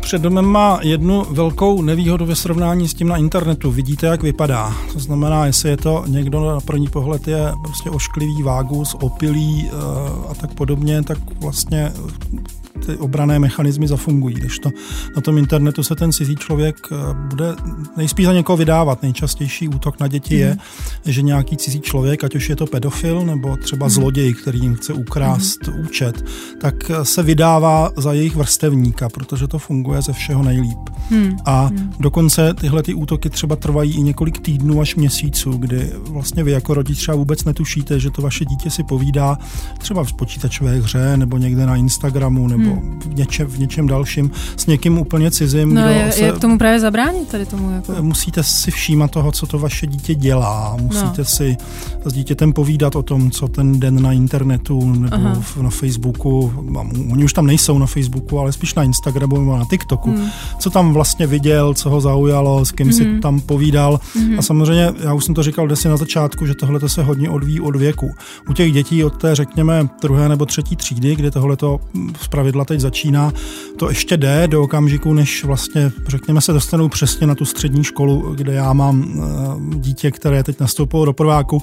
před 0.00 0.22
domem 0.22 0.44
má 0.44 0.78
jednu 0.82 1.26
velkou 1.30 1.82
nevýhodu 1.82 2.26
ve 2.26 2.34
srovnání 2.34 2.88
s 2.88 2.94
tím 2.94 3.08
na 3.08 3.16
internetu. 3.16 3.70
Vidíte, 3.70 4.06
jak 4.06 4.22
vypadá. 4.22 4.74
To 4.92 4.98
znamená, 4.98 5.46
jestli 5.46 5.70
je 5.70 5.76
to 5.76 6.04
někdo 6.06 6.50
na 6.50 6.60
první 6.60 6.88
pohled 6.88 7.28
je 7.28 7.52
prostě 7.62 7.90
ošklivý 7.90 8.42
vágus, 8.42 8.96
opilý 9.00 9.70
eh, 9.70 9.72
a 10.30 10.34
tak 10.34 10.54
podobně, 10.54 11.02
tak 11.02 11.18
vlastně 11.40 11.92
ty 12.86 12.96
obrané 12.96 13.38
mechanismy 13.38 13.88
zafungují. 13.88 14.34
Když 14.34 14.58
to 14.58 14.70
na 15.16 15.22
tom 15.22 15.38
internetu 15.38 15.82
se 15.82 15.94
ten 15.94 16.12
cizí 16.12 16.36
člověk 16.36 16.76
eh, 16.92 16.96
bude 17.28 17.54
nejspíš 17.96 18.26
za 18.26 18.32
někoho 18.32 18.56
vydávat. 18.56 19.02
Nejčastější 19.02 19.68
útok 19.68 20.00
na 20.00 20.08
děti 20.08 20.34
mm. 20.34 20.40
je, 20.40 20.48
mhm. 20.48 21.12
že 21.12 21.22
nějaký 21.22 21.56
cizí 21.56 21.80
člověk, 21.80 22.24
ať 22.24 22.34
už 22.34 22.48
je 22.48 22.56
to 22.56 22.66
pedofil 22.66 23.24
nebo 23.24 23.56
třeba 23.56 23.86
mm. 23.86 23.90
zloděj, 23.90 24.34
který 24.34 24.58
jim 24.60 24.74
chce 24.74 24.92
ukrást 24.92 25.68
mm. 25.68 25.80
účet, 25.80 26.24
tak 26.60 26.90
eh, 26.90 27.04
se 27.04 27.22
vydává 27.22 27.90
za 27.96 28.12
jejich 28.12 28.36
vrstevníka, 28.36 29.08
protože 29.08 29.48
to 29.48 29.58
funguje 29.58 30.02
ze 30.02 30.12
všeho 30.12 30.42
nejlíp. 30.42 30.78
Mm. 31.10 31.36
A 31.44 31.68
mm. 31.70 31.92
dokonce 32.00 32.54
tyhle 32.54 32.82
ty 32.82 32.94
útoky 32.94 33.30
třeba 33.30 33.56
trvají 33.56 33.96
i 33.96 34.02
několik 34.02 34.38
týdnů 34.38 34.80
až 34.80 34.94
měsíců, 34.94 35.50
kdy 35.52 35.92
vlastně 36.08 36.44
vy 36.44 36.50
jako 36.50 36.74
rodič 36.74 36.98
třeba 36.98 37.16
vůbec 37.16 37.44
netušíte, 37.44 38.00
že 38.00 38.10
to 38.10 38.22
vaše 38.22 38.44
dítě 38.44 38.70
si 38.70 38.82
povídá 38.82 39.38
třeba 39.78 40.04
v 40.04 40.12
počítačové 40.12 40.80
hře 40.80 41.16
nebo 41.16 41.38
někde 41.38 41.66
na 41.66 41.76
Instagramu 41.76 42.48
nebo 42.48 42.70
hmm. 42.70 42.75
V, 43.04 43.14
něčem, 43.14 43.46
v 43.46 43.58
něčem 43.58 43.86
dalším 43.86 44.30
s 44.56 44.66
někým 44.66 44.98
úplně 44.98 45.30
cizím. 45.30 45.74
No, 45.74 45.88
je, 45.88 46.12
se, 46.12 46.20
jak 46.20 46.38
tomu 46.38 46.58
právě 46.58 46.80
zabránit 46.80 47.28
tady 47.28 47.46
tomu? 47.46 47.70
Jako? 47.70 48.02
Musíte 48.02 48.42
si 48.42 48.70
všímat 48.70 49.10
toho, 49.10 49.32
co 49.32 49.46
to 49.46 49.58
vaše 49.58 49.86
dítě 49.86 50.14
dělá. 50.14 50.76
Musíte 50.80 51.18
no. 51.18 51.24
si 51.24 51.56
s 52.04 52.12
dítětem 52.12 52.52
povídat 52.52 52.96
o 52.96 53.02
tom, 53.02 53.30
co 53.30 53.48
ten 53.48 53.80
den 53.80 54.02
na 54.02 54.12
internetu 54.12 54.92
nebo 54.92 55.40
v, 55.40 55.56
na 55.62 55.70
Facebooku, 55.70 56.52
oni 57.12 57.24
už 57.24 57.32
tam 57.32 57.46
nejsou 57.46 57.78
na 57.78 57.86
Facebooku, 57.86 58.38
ale 58.38 58.52
spíš 58.52 58.74
na 58.74 58.82
Instagramu 58.82 59.38
nebo 59.38 59.56
na 59.56 59.64
TikToku, 59.70 60.10
hmm. 60.10 60.28
co 60.58 60.70
tam 60.70 60.92
vlastně 60.92 61.26
viděl, 61.26 61.74
co 61.74 61.90
ho 61.90 62.00
zaujalo, 62.00 62.64
s 62.64 62.72
kým 62.72 62.86
hmm. 62.86 62.96
si 62.96 63.20
tam 63.20 63.40
povídal. 63.40 64.00
Hmm. 64.14 64.38
A 64.38 64.42
samozřejmě, 64.42 64.92
já 65.04 65.14
už 65.14 65.24
jsem 65.24 65.34
to 65.34 65.42
říkal 65.42 65.66
dnes 65.66 65.84
na 65.84 65.96
začátku, 65.96 66.46
že 66.46 66.54
tohle 66.54 66.88
se 66.88 67.02
hodně 67.02 67.30
odvíjí 67.30 67.60
od 67.60 67.76
věku. 67.76 68.10
U 68.50 68.52
těch 68.52 68.72
dětí 68.72 69.04
od 69.04 69.16
té, 69.16 69.34
řekněme, 69.34 69.88
druhé 70.02 70.28
nebo 70.28 70.46
třetí 70.46 70.76
třídy, 70.76 71.16
kde 71.16 71.30
tohle 71.30 71.56
to 71.56 71.80
zpravidla 72.20 72.64
teď 72.66 72.80
začíná, 72.80 73.32
to 73.76 73.88
ještě 73.88 74.16
jde 74.16 74.48
do 74.48 74.62
okamžiku, 74.62 75.12
než 75.12 75.44
vlastně, 75.44 75.92
řekněme, 76.06 76.40
se 76.40 76.52
dostanou 76.52 76.88
přesně 76.88 77.26
na 77.26 77.34
tu 77.34 77.44
střední 77.44 77.84
školu, 77.84 78.34
kde 78.34 78.52
já 78.52 78.72
mám 78.72 79.04
eh, 79.04 79.78
dítě, 79.78 80.10
které 80.10 80.42
teď 80.42 80.60
nastoupilo 80.60 81.04
do 81.04 81.12
prváku 81.12 81.62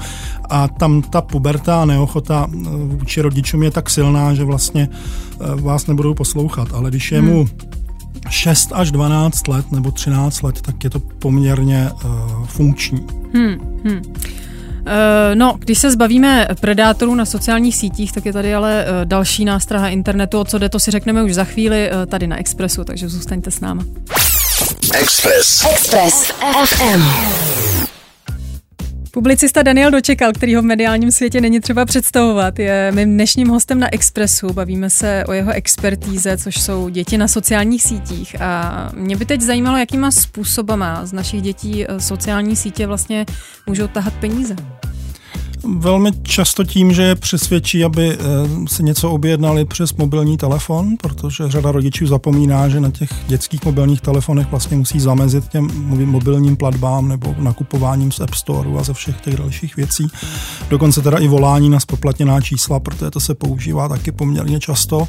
a 0.49 0.67
tam 0.67 1.01
ta 1.01 1.21
puberta 1.21 1.81
a 1.81 1.85
neochota 1.85 2.47
eh, 2.49 2.57
vůči 2.73 3.21
rodičům 3.21 3.63
je 3.63 3.71
tak 3.71 3.89
silná, 3.89 4.33
že 4.33 4.43
vlastně 4.43 4.89
eh, 4.91 5.61
vás 5.61 5.87
nebudou 5.87 6.13
poslouchat, 6.13 6.67
ale 6.73 6.89
když 6.89 7.11
je 7.11 7.21
mu 7.21 7.47
6 8.29 8.71
až 8.73 8.91
12 8.91 9.47
let 9.47 9.71
nebo 9.71 9.91
13 9.91 10.41
let, 10.41 10.61
tak 10.61 10.83
je 10.83 10.89
to 10.89 10.99
poměrně 10.99 11.89
uh, 11.93 12.45
funkční. 12.45 13.07
Hmm, 13.33 13.57
hmm. 13.85 14.01
Eh, 14.85 15.35
no, 15.35 15.55
když 15.59 15.79
se 15.79 15.91
zbavíme 15.91 16.47
predátorů 16.59 17.15
na 17.15 17.25
sociálních 17.25 17.75
sítích, 17.75 18.11
tak 18.11 18.25
je 18.25 18.33
tady 18.33 18.55
ale 18.55 18.85
eh, 18.85 19.05
další 19.05 19.45
nástraha 19.45 19.89
internetu. 19.89 20.39
O 20.39 20.45
co 20.45 20.57
jde, 20.57 20.69
to 20.69 20.79
si 20.79 20.91
řekneme 20.91 21.23
už 21.23 21.33
za 21.33 21.43
chvíli 21.43 21.89
eh, 21.91 22.05
tady 22.05 22.27
na 22.27 22.39
Expressu, 22.39 22.83
takže 22.83 23.09
zůstaňte 23.09 23.51
s 23.51 23.59
náma. 23.59 23.83
Express. 24.93 25.65
Express 25.71 26.31
FM. 26.65 27.72
Publicista 29.15 29.63
Daniel 29.63 29.91
Dočekal, 29.91 30.31
který 30.33 30.55
ho 30.55 30.61
v 30.61 30.65
mediálním 30.65 31.11
světě 31.11 31.41
není 31.41 31.59
třeba 31.59 31.85
představovat, 31.85 32.59
je 32.59 32.91
mým 32.91 33.13
dnešním 33.13 33.47
hostem 33.47 33.79
na 33.79 33.93
Expressu. 33.93 34.53
Bavíme 34.53 34.89
se 34.89 35.23
o 35.27 35.33
jeho 35.33 35.51
expertíze, 35.51 36.37
což 36.37 36.61
jsou 36.61 36.89
děti 36.89 37.17
na 37.17 37.27
sociálních 37.27 37.83
sítích. 37.83 38.41
A 38.41 38.91
mě 38.95 39.17
by 39.17 39.25
teď 39.25 39.41
zajímalo, 39.41 39.77
jakýma 39.77 40.11
způsobama 40.11 41.05
z 41.05 41.13
našich 41.13 41.41
dětí 41.41 41.85
sociální 41.97 42.55
sítě 42.55 42.87
vlastně 42.87 43.25
můžou 43.67 43.87
tahat 43.87 44.13
peníze. 44.13 44.55
Velmi 45.67 46.11
často 46.23 46.63
tím, 46.63 46.93
že 46.93 47.03
je 47.03 47.15
přesvědčí, 47.15 47.83
aby 47.83 48.11
eh, 48.11 48.17
se 48.67 48.83
něco 48.83 49.11
objednali 49.11 49.65
přes 49.65 49.93
mobilní 49.93 50.37
telefon, 50.37 50.95
protože 51.01 51.43
řada 51.47 51.71
rodičů 51.71 52.07
zapomíná, 52.07 52.69
že 52.69 52.79
na 52.79 52.91
těch 52.91 53.09
dětských 53.27 53.65
mobilních 53.65 54.01
telefonech 54.01 54.51
vlastně 54.51 54.77
musí 54.77 54.99
zamezit 54.99 55.47
těm 55.47 55.67
mobilním 56.05 56.55
platbám 56.55 57.07
nebo 57.07 57.35
nakupováním 57.39 58.11
z 58.11 58.19
App 58.19 58.33
Store 58.33 58.69
a 58.79 58.83
ze 58.83 58.93
všech 58.93 59.21
těch 59.21 59.35
dalších 59.37 59.75
věcí. 59.75 60.07
Dokonce 60.69 61.01
teda 61.01 61.17
i 61.17 61.27
volání 61.27 61.69
na 61.69 61.79
spoplatněná 61.79 62.41
čísla, 62.41 62.79
protože 62.79 63.11
to 63.11 63.19
se 63.19 63.35
používá 63.35 63.89
taky 63.89 64.11
poměrně 64.11 64.59
často. 64.59 65.07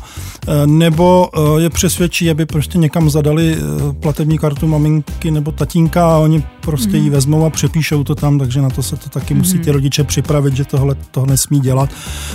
Eh, 0.48 0.66
nebo 0.66 1.28
eh, 1.34 1.62
je 1.62 1.70
přesvědčí, 1.70 2.30
aby 2.30 2.46
prostě 2.46 2.78
někam 2.78 3.10
zadali 3.10 3.56
platební 4.00 4.38
kartu 4.38 4.66
maminky 4.66 5.30
nebo 5.30 5.52
tatínka 5.52 6.14
a 6.14 6.18
oni 6.18 6.44
prostě 6.60 6.96
mm. 6.96 7.04
ji 7.04 7.10
vezmou 7.10 7.46
a 7.46 7.50
přepíšou 7.50 8.04
to 8.04 8.14
tam, 8.14 8.38
takže 8.38 8.62
na 8.62 8.70
to 8.70 8.82
se 8.82 8.96
to 8.96 9.08
taky 9.08 9.34
mm. 9.34 9.40
musí 9.40 9.58
ty 9.58 9.70
rodiče 9.70 10.04
připravit 10.04 10.43
nastavit, 10.44 10.56
že 10.56 10.64
tohle 10.64 10.94
to 11.10 11.26
nesmí 11.26 11.60
dělat. 11.60 11.90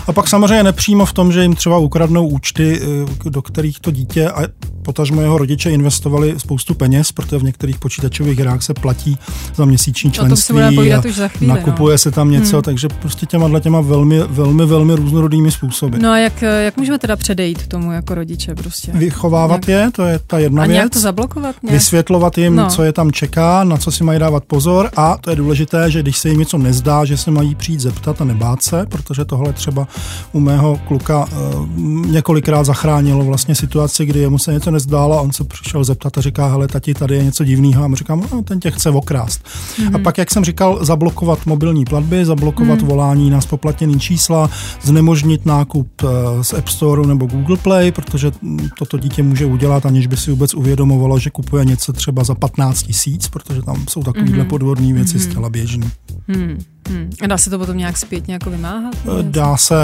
A 0.07 0.13
pak 0.13 0.27
samozřejmě 0.27 0.63
nepřímo 0.63 1.05
v 1.05 1.13
tom, 1.13 1.31
že 1.31 1.41
jim 1.41 1.55
třeba 1.55 1.77
ukradnou 1.77 2.27
účty, 2.27 2.81
eh, 2.81 3.29
do 3.29 3.41
kterých 3.41 3.79
to 3.79 3.91
dítě 3.91 4.29
a 4.29 4.41
potažmo 4.81 5.21
jeho 5.21 5.37
rodiče 5.37 5.69
investovali 5.69 6.33
spoustu 6.37 6.73
peněz, 6.73 7.11
protože 7.11 7.37
v 7.37 7.43
některých 7.43 7.77
počítačových 7.77 8.39
hrách 8.39 8.63
se 8.63 8.73
platí 8.73 9.17
za 9.55 9.65
měsíční 9.65 10.11
členství 10.11 10.61
a 10.61 10.67
chvíli, 10.67 11.47
nakupuje 11.47 11.93
no. 11.93 11.97
se 11.97 12.11
tam 12.11 12.31
něco, 12.31 12.55
hmm. 12.55 12.61
takže 12.63 12.87
prostě 12.87 13.25
těma 13.25 13.59
těma 13.59 13.81
velmi, 13.81 14.19
velmi, 14.27 14.65
velmi 14.65 14.95
různorodými 14.95 15.51
způsoby. 15.51 15.97
No 16.01 16.09
a 16.09 16.17
jak, 16.17 16.41
jak 16.41 16.77
můžeme 16.77 16.99
teda 16.99 17.15
předejít 17.15 17.67
tomu 17.67 17.91
jako 17.91 18.15
rodiče 18.15 18.55
prostě? 18.55 18.91
Vychovávat 18.95 19.67
nějak... 19.67 19.85
je, 19.85 19.91
to 19.91 20.03
je 20.03 20.19
ta 20.27 20.39
jedna 20.39 20.63
a 20.63 20.65
věc. 20.65 20.73
nějak 20.73 20.89
to 20.89 20.99
zablokovat? 20.99 21.55
Nějak? 21.63 21.73
Vysvětlovat 21.73 22.37
jim, 22.37 22.55
no. 22.55 22.69
co 22.69 22.83
je 22.83 22.93
tam 22.93 23.11
čeká, 23.11 23.63
na 23.63 23.77
co 23.77 23.91
si 23.91 24.03
mají 24.03 24.19
dávat 24.19 24.43
pozor 24.43 24.89
a 24.95 25.17
to 25.21 25.29
je 25.29 25.35
důležité, 25.35 25.91
že 25.91 26.01
když 26.01 26.17
se 26.17 26.29
jim 26.29 26.39
něco 26.39 26.57
nezdá, 26.57 27.05
že 27.05 27.17
se 27.17 27.31
mají 27.31 27.55
přijít 27.55 27.79
zeptat 27.79 27.98
a 28.07 28.23
nebát 28.23 28.63
se, 28.63 28.85
protože 28.89 29.25
tohle 29.25 29.53
třeba 29.53 29.87
u 30.31 30.39
mého 30.39 30.77
kluka 30.87 31.25
uh, 31.25 31.67
několikrát 32.05 32.63
zachránilo 32.63 33.25
vlastně 33.25 33.55
situaci, 33.55 34.05
kdy 34.05 34.19
jemu 34.19 34.37
se 34.37 34.53
něco 34.53 34.71
nezdálo 34.71 35.19
a 35.19 35.21
on 35.21 35.31
se 35.31 35.43
přišel 35.43 35.83
zeptat 35.83 36.17
a 36.17 36.21
říká, 36.21 36.47
hele, 36.47 36.67
tati, 36.67 36.93
tady 36.93 37.15
je 37.15 37.23
něco 37.23 37.43
divného. 37.43 37.83
A 37.83 37.87
mu 37.87 37.95
říkám, 37.95 38.23
no, 38.31 38.41
ten 38.41 38.59
tě 38.59 38.71
chce 38.71 38.89
okrást. 38.89 39.43
Mm-hmm. 39.43 39.95
A 39.95 39.99
pak, 39.99 40.17
jak 40.17 40.31
jsem 40.31 40.45
říkal, 40.45 40.85
zablokovat 40.85 41.45
mobilní 41.45 41.85
platby, 41.85 42.25
zablokovat 42.25 42.79
mm-hmm. 42.79 42.85
volání 42.85 43.29
na 43.29 43.41
spoplatněný 43.41 43.99
čísla, 43.99 44.49
znemožnit 44.81 45.45
nákup 45.45 46.01
uh, 46.03 46.09
z 46.41 46.53
App 46.53 46.67
Store 46.67 47.07
nebo 47.07 47.25
Google 47.25 47.57
Play, 47.57 47.91
protože 47.91 48.31
toto 48.79 48.97
dítě 48.97 49.23
může 49.23 49.45
udělat, 49.45 49.85
aniž 49.85 50.07
by 50.07 50.17
si 50.17 50.31
vůbec 50.31 50.53
uvědomovalo, 50.53 51.19
že 51.19 51.29
kupuje 51.29 51.65
něco 51.65 51.93
třeba 51.93 52.23
za 52.23 52.35
15 52.35 52.83
tisíc, 52.83 53.27
protože 53.27 53.61
tam 53.61 53.85
jsou 53.89 54.03
takovéhle 54.03 54.43
mm-hmm. 54.43 54.47
podvodné 54.47 54.93
věci 54.93 55.17
mm-hmm. 55.17 55.29
zcela 55.29 55.49
běžné. 55.49 55.91
Mm. 56.27 56.59
Hmm. 56.89 57.09
A 57.21 57.27
dá 57.27 57.37
se 57.37 57.49
to 57.49 57.59
potom 57.59 57.77
nějak 57.77 57.97
zpětně 57.97 58.33
jako 58.33 58.49
vymáhat? 58.49 58.95
Dá 59.21 59.57
se. 59.57 59.75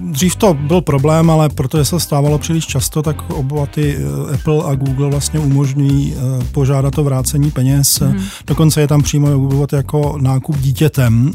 Dřív 0.00 0.36
to 0.36 0.54
byl 0.54 0.80
problém, 0.80 1.30
ale 1.30 1.48
protože 1.48 1.84
se 1.84 2.00
stávalo 2.00 2.38
příliš 2.38 2.66
často, 2.66 3.02
tak 3.02 3.30
oba 3.30 3.66
ty 3.66 3.98
Apple 4.34 4.64
a 4.64 4.74
Google 4.74 5.10
vlastně 5.10 5.40
umožňují 5.40 6.14
požádat 6.52 6.98
o 6.98 7.04
vrácení 7.04 7.50
peněz. 7.50 8.00
Hmm. 8.00 8.24
Dokonce 8.46 8.80
je 8.80 8.88
tam 8.88 9.02
přímo 9.02 9.38
Google 9.38 9.66
jako 9.72 10.18
nákup 10.20 10.58
dítětem, 10.58 11.32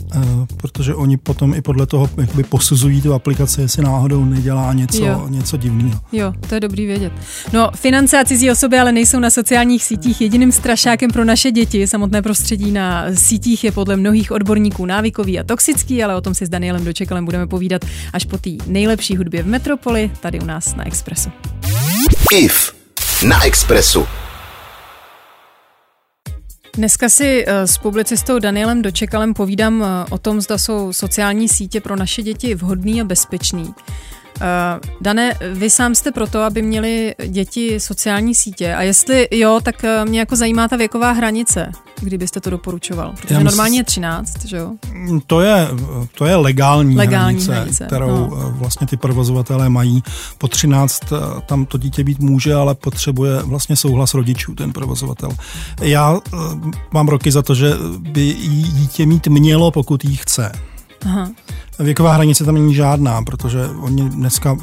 protože 0.58 0.96
oni 0.96 1.18
potom 1.18 1.54
i 1.54 1.62
podle 1.62 1.86
toho 1.86 2.10
jakoby 2.18 2.44
posuzují 2.44 3.02
tu 3.02 3.14
aplikaci, 3.14 3.62
jestli 3.62 3.84
náhodou 3.84 4.26
nedělá 4.26 4.74
něco, 4.74 5.06
jo. 5.06 5.26
něco 5.30 5.58
divného. 5.58 6.00
Jo, 6.12 6.34
to 6.50 6.56
je 6.56 6.60
dobrý 6.60 6.86
vědět. 6.86 7.14
No, 7.54 7.70
finance 7.76 8.20
a 8.20 8.26
cizí 8.26 8.52
osoby 8.52 8.80
ale 8.80 8.92
nejsou 8.92 9.20
na 9.20 9.30
sociálních 9.30 9.84
sítích 9.84 10.22
jediným 10.22 10.52
strašákem 10.52 11.12
pro 11.12 11.26
naše 11.26 11.52
děti. 11.52 11.88
Samotné 11.88 12.22
prostředí 12.22 12.72
na 12.72 13.06
sítích 13.14 13.64
je 13.64 13.72
podle 13.72 13.96
mnohých 13.96 14.32
odborníků 14.32 14.65
návykový 14.86 15.40
a 15.40 15.44
toxický, 15.44 16.04
ale 16.04 16.16
o 16.16 16.22
tom 16.22 16.36
si 16.36 16.46
s 16.46 16.50
Danielem 16.50 16.86
Dočekalem 16.86 17.26
budeme 17.26 17.48
povídat 17.48 17.86
až 18.14 18.26
po 18.26 18.38
té 18.38 18.50
nejlepší 18.68 19.18
hudbě 19.18 19.44
v 19.44 19.48
Metropoli, 19.48 20.12
tady 20.20 20.40
u 20.40 20.46
nás 20.46 20.76
na 20.76 20.88
Expressu. 20.88 21.30
IF 22.32 22.76
na 23.28 23.46
Expressu. 23.46 24.08
Dneska 26.76 27.10
si 27.10 27.46
eh, 27.48 27.68
s 27.68 27.78
publicistou 27.78 28.40
Danielem 28.40 28.82
Dočekalem 28.82 29.34
povídám 29.34 29.84
eh, 29.84 30.06
o 30.10 30.18
tom, 30.18 30.42
zda 30.42 30.58
jsou 30.58 30.94
sociální 30.94 31.50
sítě 31.50 31.82
pro 31.82 31.96
naše 31.96 32.22
děti 32.22 32.56
vhodný 32.56 33.02
a 33.02 33.04
bezpečný. 33.04 33.74
Uh, 34.42 34.80
Dane, 35.02 35.34
vy 35.54 35.70
sám 35.70 35.96
jste 35.96 36.12
proto, 36.12 36.42
aby 36.42 36.62
měli 36.62 37.16
děti 37.28 37.80
sociální 37.80 38.36
sítě 38.36 38.76
a 38.76 38.82
jestli 38.82 39.28
jo, 39.32 39.60
tak 39.64 39.76
uh, 39.84 40.10
mě 40.10 40.20
jako 40.20 40.36
zajímá 40.36 40.68
ta 40.68 40.76
věková 40.76 41.12
hranice, 41.12 41.72
kdybyste 42.02 42.40
to 42.40 42.50
doporučoval, 42.50 43.14
protože 43.22 43.34
mysl... 43.34 43.46
normálně 43.46 43.80
je 43.80 43.84
13, 43.84 44.46
že 44.46 44.58
jo? 44.58 44.72
To 45.28 45.42
je, 45.42 45.68
to 46.18 46.26
je 46.26 46.36
legální, 46.36 46.96
legální 46.96 47.26
hranice, 47.26 47.56
hranice, 47.56 47.86
kterou 47.86 48.08
no. 48.08 48.38
Eh, 48.42 48.52
vlastně 48.52 48.88
ty 48.88 48.98
provozovatelé 48.98 49.70
mají. 49.70 50.04
Po 50.38 50.48
13 50.48 51.02
tam 51.46 51.66
to 51.66 51.78
dítě 51.78 52.04
být 52.04 52.20
může, 52.20 52.54
ale 52.54 52.76
potřebuje 52.76 53.44
vlastně 53.44 53.76
souhlas 53.76 54.14
rodičů, 54.14 54.56
ten 54.56 54.74
provozovatel. 54.74 55.30
Já 55.82 56.20
mám 56.92 57.08
roky 57.08 57.32
za 57.32 57.42
to, 57.42 57.56
že 57.56 57.74
by 58.00 58.34
dítě 58.74 59.06
mít 59.06 59.28
mělo, 59.28 59.72
pokud 59.72 60.06
jí 60.06 60.16
chce. 60.16 60.52
Aha. 61.06 61.30
Věková 61.80 62.14
hranice 62.14 62.46
tam 62.46 62.56
není 62.56 62.74
žádná, 62.74 63.22
protože 63.22 63.68
oni 63.82 64.10
dneska, 64.10 64.58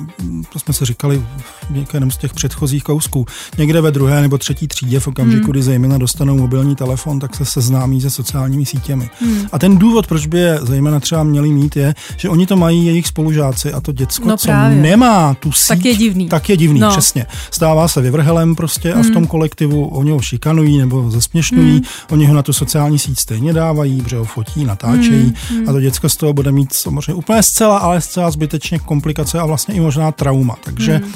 to 0.52 0.59
jsme 0.59 0.75
si 0.75 0.85
říkali 0.85 1.23
v 1.71 1.71
některém 1.71 2.11
z 2.11 2.16
těch 2.16 2.35
předchozích 2.35 2.85
kousků, 2.85 3.26
někde 3.59 3.81
ve 3.81 3.90
druhé 3.90 4.23
nebo 4.23 4.38
třetí 4.38 4.69
třídě 4.69 5.00
v 5.00 5.09
okamžiku, 5.09 5.42
hmm. 5.42 5.50
kdy 5.50 5.62
zejména 5.62 5.99
dostanou 5.99 6.37
mobilní 6.37 6.76
telefon, 6.76 7.21
tak 7.21 7.35
se 7.35 7.45
seznámí 7.45 8.00
se 8.00 8.11
sociálními 8.11 8.66
sítěmi. 8.66 9.11
Hmm. 9.21 9.47
A 9.52 9.59
ten 9.59 9.78
důvod, 9.78 10.07
proč 10.07 10.26
by 10.26 10.38
je 10.38 10.59
zejména 10.62 11.00
třeba 11.00 11.23
měli 11.23 11.49
mít, 11.49 11.76
je, 11.76 11.95
že 12.16 12.28
oni 12.28 12.47
to 12.47 12.57
mají 12.57 12.87
jejich 12.87 13.07
spolužáci 13.07 13.73
a 13.73 13.81
to 13.81 13.92
děcko, 13.92 14.28
no, 14.28 14.37
co 14.37 14.47
právě. 14.47 14.83
nemá 14.83 15.35
tu 15.35 15.52
síť, 15.52 15.69
tak 15.69 15.85
je 15.85 15.97
divný. 15.97 16.28
Tak 16.28 16.49
je 16.49 16.57
divný, 16.57 16.81
no. 16.81 16.90
přesně. 16.90 17.26
Stává 17.50 17.88
se 17.88 18.00
vyvrhelem 18.00 18.54
prostě 18.54 18.92
a 18.92 18.99
v 18.99 19.04
hmm. 19.04 19.14
tom 19.14 19.26
kolektivu 19.26 19.87
oni 19.87 20.11
ho 20.11 20.21
šikanují 20.21 20.78
nebo 20.78 21.11
zesměšňují, 21.11 21.73
hmm. 21.73 21.83
oni 22.11 22.26
ho 22.26 22.35
na 22.35 22.42
tu 22.42 22.52
sociální 22.52 22.99
síť 22.99 23.19
stejně 23.19 23.52
dávají, 23.52 24.02
protože 24.02 24.16
ho 24.16 24.25
fotí, 24.25 24.64
natáčejí 24.64 25.35
hmm. 25.49 25.69
a 25.69 25.73
to 25.73 25.81
děcko 25.81 26.09
z 26.09 26.16
toho 26.16 26.33
bude 26.33 26.52
mít 26.52 26.73
samozřejmě 27.02 27.18
úplně 27.18 27.42
zcela, 27.42 27.78
ale 27.78 28.00
zcela 28.00 28.30
zbytečně 28.30 28.78
komplikace 28.78 29.40
a 29.40 29.47
vlastně 29.47 29.75
i 29.75 29.80
možná 29.80 30.12
trauma. 30.12 30.56
Takže 30.64 30.92
hmm. 30.97 31.12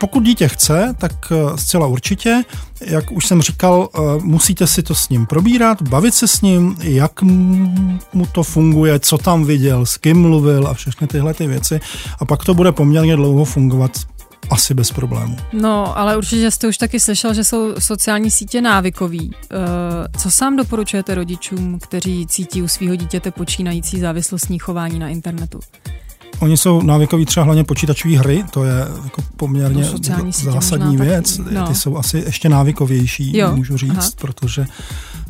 Pokud 0.00 0.22
dítě 0.22 0.48
chce, 0.48 0.94
tak 0.98 1.12
eh, 1.32 1.58
zcela 1.58 1.86
určitě, 1.86 2.42
jak 2.80 3.12
už 3.12 3.26
jsem 3.26 3.42
říkal, 3.42 3.88
eh, 3.94 3.98
musíte 4.22 4.66
si 4.66 4.82
to 4.82 4.94
s 4.94 5.08
ním 5.08 5.26
probírat, 5.26 5.82
bavit 5.82 6.14
se 6.14 6.28
s 6.28 6.40
ním, 6.40 6.76
jak 6.82 7.22
mu 8.12 8.26
to 8.32 8.42
funguje, 8.42 8.98
co 8.98 9.18
tam 9.18 9.44
viděl, 9.44 9.86
s 9.86 9.96
kým 9.96 10.20
mluvil 10.20 10.66
a 10.66 10.74
všechny 10.74 11.06
tyhle 11.06 11.34
ty 11.34 11.46
věci. 11.46 11.80
A 12.18 12.24
pak 12.24 12.44
to 12.44 12.54
bude 12.54 12.72
poměrně 12.72 13.16
dlouho 13.16 13.44
fungovat 13.44 13.90
asi 14.50 14.74
bez 14.74 14.92
problému. 14.92 15.36
No, 15.52 15.98
ale 15.98 16.16
určitě 16.16 16.50
jste 16.50 16.68
už 16.68 16.76
taky 16.78 17.00
slyšel, 17.00 17.34
že 17.34 17.44
jsou 17.44 17.74
sociální 17.78 18.30
sítě 18.30 18.60
návykový. 18.60 19.30
Eh, 19.34 20.18
co 20.18 20.30
sám 20.30 20.56
doporučujete 20.56 21.14
rodičům, 21.14 21.78
kteří 21.78 22.26
cítí 22.26 22.62
u 22.62 22.68
svého 22.68 22.96
dítěte 22.96 23.30
počínající 23.30 24.00
závislostní 24.00 24.58
chování 24.58 24.98
na 24.98 25.08
internetu? 25.08 25.60
Oni 26.40 26.56
jsou 26.56 26.82
návykoví 26.82 27.26
třeba 27.26 27.44
hlavně 27.44 27.64
počítačové 27.64 28.18
hry, 28.18 28.44
to 28.50 28.64
je 28.64 28.86
jako 29.04 29.22
poměrně 29.36 29.84
no, 29.84 30.32
zásadní 30.32 30.96
věc. 30.96 31.38
No. 31.50 31.66
Ty 31.66 31.74
jsou 31.74 31.96
asi 31.96 32.22
ještě 32.26 32.48
návykovější, 32.48 33.38
jo. 33.38 33.56
můžu 33.56 33.76
říct, 33.76 33.90
Aha. 33.98 34.10
protože 34.18 34.66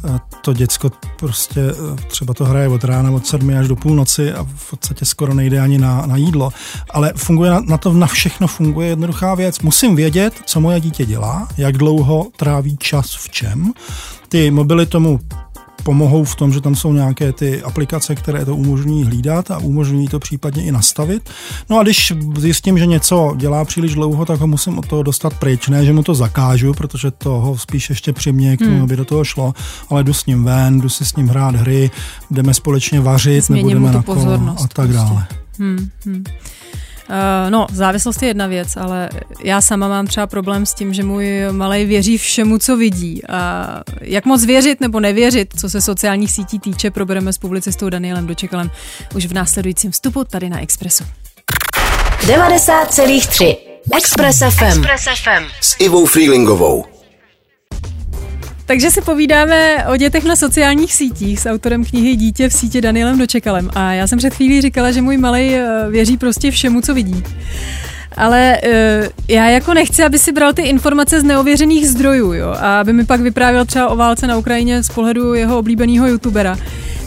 eh, 0.04 0.18
to 0.42 0.52
děcko 0.52 0.90
prostě 1.18 1.60
eh, 1.60 2.06
třeba 2.08 2.34
to 2.34 2.44
hraje 2.44 2.68
od 2.68 2.84
rána 2.84 3.10
od 3.10 3.26
sedmi 3.26 3.58
až 3.58 3.68
do 3.68 3.76
půlnoci 3.76 4.32
a 4.32 4.46
v 4.56 4.70
podstatě 4.70 5.04
skoro 5.04 5.34
nejde 5.34 5.60
ani 5.60 5.78
na, 5.78 6.06
na 6.06 6.16
jídlo. 6.16 6.50
Ale 6.90 7.12
funguje 7.16 7.50
na, 7.50 7.60
na 7.60 7.78
to 7.78 7.92
na 7.92 8.06
všechno 8.06 8.46
funguje 8.46 8.88
jednoduchá 8.88 9.34
věc. 9.34 9.60
Musím 9.60 9.96
vědět, 9.96 10.34
co 10.44 10.60
moje 10.60 10.80
dítě 10.80 11.06
dělá, 11.06 11.48
jak 11.56 11.78
dlouho 11.78 12.26
tráví 12.36 12.76
čas 12.76 13.16
v 13.16 13.28
čem. 13.28 13.72
Ty 14.28 14.50
mobily 14.50 14.86
tomu 14.86 15.20
pomohou 15.88 16.24
v 16.24 16.34
tom, 16.34 16.52
že 16.52 16.60
tam 16.60 16.74
jsou 16.74 16.92
nějaké 16.92 17.32
ty 17.32 17.62
aplikace, 17.62 18.14
které 18.14 18.44
to 18.44 18.56
umožňují 18.56 19.04
hlídat 19.04 19.50
a 19.50 19.58
umožňují 19.58 20.08
to 20.08 20.18
případně 20.18 20.64
i 20.64 20.72
nastavit. 20.72 21.30
No 21.70 21.78
a 21.78 21.82
když 21.82 22.12
zjistím, 22.38 22.78
že 22.78 22.86
něco 22.86 23.34
dělá 23.36 23.64
příliš 23.64 23.94
dlouho, 23.94 24.24
tak 24.24 24.40
ho 24.40 24.46
musím 24.46 24.78
od 24.78 24.86
toho 24.86 25.02
dostat 25.02 25.34
pryč. 25.34 25.68
Ne, 25.68 25.84
že 25.84 25.92
mu 25.92 26.02
to 26.02 26.14
zakážu, 26.14 26.74
protože 26.74 27.10
to 27.10 27.30
ho 27.30 27.58
spíš 27.58 27.90
ještě 27.90 28.12
přimě 28.12 28.56
k 28.56 28.58
tomu, 28.58 28.70
hmm. 28.70 28.82
aby 28.82 28.96
do 28.96 29.04
toho 29.04 29.24
šlo, 29.24 29.54
ale 29.90 30.04
jdu 30.04 30.12
s 30.12 30.26
ním 30.26 30.44
ven, 30.44 30.80
jdu 30.80 30.88
si 30.88 31.04
s 31.04 31.16
ním 31.16 31.28
hrát 31.28 31.54
hry, 31.54 31.90
jdeme 32.30 32.54
společně 32.54 33.00
vařit, 33.00 33.44
Změním 33.44 33.70
jdeme 33.70 33.92
na 33.92 34.02
kolo 34.02 34.32
a 34.32 34.54
tak 34.54 34.72
prostě. 34.72 34.92
dále. 34.92 35.26
Hmm, 35.58 35.88
hmm. 36.04 36.24
Uh, 37.10 37.50
no, 37.50 37.66
závislost 37.72 38.22
je 38.22 38.28
jedna 38.28 38.46
věc, 38.46 38.76
ale 38.76 39.08
já 39.44 39.60
sama 39.60 39.88
mám 39.88 40.06
třeba 40.06 40.26
problém 40.26 40.66
s 40.66 40.74
tím, 40.74 40.94
že 40.94 41.02
můj 41.02 41.28
malej 41.50 41.86
věří 41.86 42.18
všemu, 42.18 42.58
co 42.58 42.76
vidí. 42.76 43.26
A 43.28 43.82
jak 44.00 44.24
moc 44.24 44.44
věřit 44.44 44.80
nebo 44.80 45.00
nevěřit, 45.00 45.48
co 45.60 45.70
se 45.70 45.80
sociálních 45.80 46.32
sítí 46.32 46.58
týče, 46.58 46.90
probereme 46.90 47.32
s 47.32 47.38
publicistou 47.38 47.88
Danielem 47.90 48.26
Dočekalem 48.26 48.70
už 49.14 49.26
v 49.26 49.32
následujícím 49.32 49.90
vstupu 49.90 50.24
tady 50.24 50.48
na 50.50 50.60
Expressu. 50.60 51.04
90,3 52.26 53.56
Express 53.96 54.38
FM. 54.38 54.64
Express 54.64 55.04
FM. 55.22 55.44
S 55.60 55.76
Ivou 55.78 56.06
Freelingovou. 56.06 56.97
Takže 58.68 58.90
si 58.90 59.00
povídáme 59.00 59.86
o 59.86 59.96
dětech 59.96 60.24
na 60.24 60.36
sociálních 60.36 60.94
sítích 60.94 61.40
s 61.40 61.46
autorem 61.46 61.84
knihy 61.84 62.16
Dítě 62.16 62.48
v 62.48 62.52
sítě 62.52 62.80
Danielem 62.80 63.18
Dočekalem. 63.18 63.70
A 63.74 63.92
já 63.92 64.06
jsem 64.06 64.18
před 64.18 64.34
chvílí 64.34 64.60
říkala, 64.60 64.90
že 64.90 65.02
můj 65.02 65.16
malý 65.16 65.54
eh, 65.54 65.86
věří 65.90 66.16
prostě 66.16 66.50
všemu, 66.50 66.80
co 66.80 66.94
vidí. 66.94 67.22
Ale 68.16 68.58
uh, 68.64 69.06
já 69.28 69.48
jako 69.48 69.74
nechci, 69.74 70.04
aby 70.04 70.18
si 70.18 70.32
bral 70.32 70.52
ty 70.52 70.62
informace 70.62 71.20
z 71.20 71.24
neověřených 71.24 71.88
zdrojů, 71.88 72.32
jo, 72.32 72.48
a 72.48 72.80
aby 72.80 72.92
mi 72.92 73.04
pak 73.04 73.20
vyprávěl 73.20 73.64
třeba 73.64 73.88
o 73.88 73.96
válce 73.96 74.26
na 74.26 74.36
Ukrajině 74.36 74.82
z 74.82 74.88
pohledu 74.88 75.34
jeho 75.34 75.58
oblíbeného 75.58 76.06
youtubera. 76.06 76.52
Uh, 76.52 76.60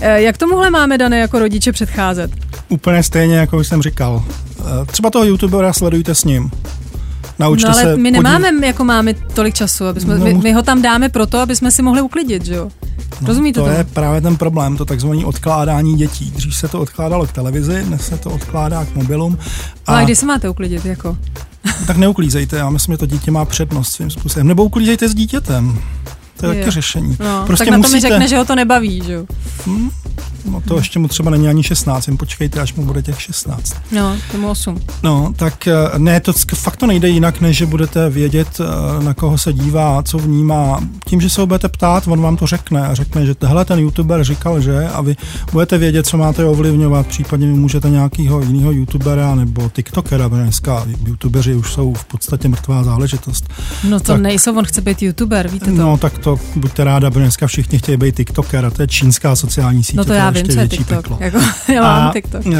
jak 0.03 0.37
tomuhle 0.37 0.69
máme, 0.69 0.97
dané 0.97 1.19
jako 1.19 1.39
rodiče, 1.39 1.71
předcházet? 1.71 2.31
Úplně 2.69 3.03
stejně, 3.03 3.35
jako 3.35 3.63
jsem 3.63 3.81
říkal. 3.81 4.23
Uh, 4.59 4.85
třeba 4.85 5.09
toho 5.09 5.25
youtubera 5.25 5.73
sledujte 5.73 6.15
s 6.15 6.23
ním. 6.23 6.51
Naučte 7.41 7.67
no 7.67 7.73
ale 7.73 7.81
se 7.81 7.97
my 7.97 8.11
nemáme, 8.11 8.49
podív... 8.49 8.63
jako 8.63 8.83
máme 8.83 9.13
tolik 9.13 9.55
času, 9.55 9.85
aby 9.85 9.99
jsme, 9.99 10.17
no, 10.17 10.25
my, 10.25 10.33
my 10.33 10.53
ho 10.53 10.61
tam 10.61 10.81
dáme 10.81 11.09
proto, 11.09 11.39
aby 11.39 11.55
jsme 11.55 11.71
si 11.71 11.81
mohli 11.81 12.01
uklidit, 12.01 12.45
že 12.45 12.55
jo? 12.55 12.69
No, 13.21 13.27
Rozumíte 13.27 13.59
to? 13.59 13.65
To 13.65 13.71
je 13.71 13.83
právě 13.83 14.21
ten 14.21 14.37
problém, 14.37 14.77
to 14.77 14.85
takzvané 14.85 15.25
odkládání 15.25 15.97
dětí. 15.97 16.31
Dřív 16.31 16.55
se 16.55 16.67
to 16.67 16.79
odkládalo 16.79 17.27
k 17.27 17.31
televizi, 17.31 17.83
dnes 17.83 18.07
se 18.07 18.17
to 18.17 18.29
odkládá 18.29 18.85
k 18.85 18.95
mobilům. 18.95 19.37
A, 19.87 19.97
a 19.97 20.03
kdy 20.03 20.15
se 20.15 20.25
máte 20.25 20.49
uklidit, 20.49 20.85
jako? 20.85 21.17
tak 21.87 21.97
neuklízejte, 21.97 22.57
já 22.57 22.69
myslím, 22.69 22.93
že 22.93 22.97
to 22.97 23.05
dítě 23.05 23.31
má 23.31 23.45
přednost 23.45 23.91
svým 23.91 24.09
způsobem. 24.09 24.47
Nebo 24.47 24.63
uklízejte 24.63 25.09
s 25.09 25.15
dítětem. 25.15 25.79
To 26.41 26.51
je, 26.51 26.57
je. 26.57 26.63
taky 26.63 26.71
řešení. 26.71 27.17
No, 27.19 27.43
prostě 27.47 27.65
tak 27.65 27.71
na 27.71 27.77
to 27.77 27.81
musíte... 27.81 27.95
mi 27.95 28.01
řekne, 28.01 28.27
že 28.27 28.37
ho 28.37 28.45
to 28.45 28.55
nebaví, 28.55 29.01
že 29.05 29.13
jo? 29.13 29.25
Hmm? 29.65 29.91
No 30.45 30.61
to 30.61 30.77
ještě 30.77 30.99
mu 30.99 31.07
třeba 31.07 31.31
není 31.31 31.47
ani 31.47 31.63
16, 31.63 32.07
jen 32.07 32.17
počkejte, 32.17 32.59
až 32.59 32.73
mu 32.73 32.85
bude 32.85 33.01
těch 33.01 33.21
16. 33.21 33.75
No, 33.91 34.17
tomu 34.31 34.49
8. 34.49 34.81
No, 35.03 35.33
tak 35.35 35.67
eh, 35.67 35.73
ne, 35.97 36.19
to 36.19 36.33
fakt 36.55 36.77
to 36.77 36.87
nejde 36.87 37.09
jinak, 37.09 37.41
než 37.41 37.57
že 37.57 37.65
budete 37.65 38.09
vědět, 38.09 38.47
eh, 38.59 39.03
na 39.03 39.13
koho 39.13 39.37
se 39.37 39.53
dívá, 39.53 40.03
co 40.03 40.17
vnímá. 40.17 40.79
Tím, 41.05 41.21
že 41.21 41.29
se 41.29 41.41
ho 41.41 41.47
budete 41.47 41.69
ptát, 41.69 42.07
on 42.07 42.21
vám 42.21 42.37
to 42.37 42.47
řekne 42.47 42.87
a 42.87 42.93
řekne, 42.93 43.25
že 43.25 43.35
tehle 43.35 43.65
ten 43.65 43.79
youtuber 43.79 44.23
říkal, 44.23 44.61
že 44.61 44.87
a 44.87 45.01
vy 45.01 45.15
budete 45.51 45.77
vědět, 45.77 46.07
co 46.07 46.17
máte 46.17 46.45
ovlivňovat, 46.45 47.07
případně 47.07 47.47
vy 47.47 47.53
můžete 47.53 47.89
nějakého 47.89 48.41
jiného 48.41 48.71
youtubera 48.71 49.35
nebo 49.35 49.69
tiktokera, 49.69 50.29
protože 50.29 50.43
dneska 50.43 50.85
youtubeři 51.05 51.55
už 51.55 51.73
jsou 51.73 51.93
v 51.93 52.05
podstatě 52.05 52.47
mrtvá 52.47 52.83
záležitost. 52.83 53.49
No 53.89 53.99
to 53.99 54.05
tak, 54.05 54.21
nejsou, 54.21 54.57
on 54.57 54.65
chce 54.65 54.81
být 54.81 55.01
youtuber, 55.01 55.47
víte 55.47 55.65
to? 55.65 55.71
No 55.71 55.97
tak 55.97 56.17
to 56.17 56.30
to 56.37 56.59
buďte 56.59 56.83
ráda, 56.83 57.11
protože 57.11 57.23
dneska 57.23 57.47
všichni 57.47 57.79
chtějí 57.79 57.97
být 57.97 58.15
TikToker 58.15 58.65
a 58.65 58.69
to 58.69 58.81
je 58.81 58.87
čínská 58.87 59.35
sociální 59.35 59.83
síť. 59.83 59.95
No 59.95 60.05
to, 60.05 60.13
já 60.13 60.29
vím, 60.29 60.47
co 60.47 60.59
je 60.59 60.67
TikTok. 60.67 61.05
Jako, 61.19 61.39
já 61.73 61.81
mám 61.81 62.07
a, 62.07 62.13
TikTok. 62.13 62.45
Uh, 62.45 62.53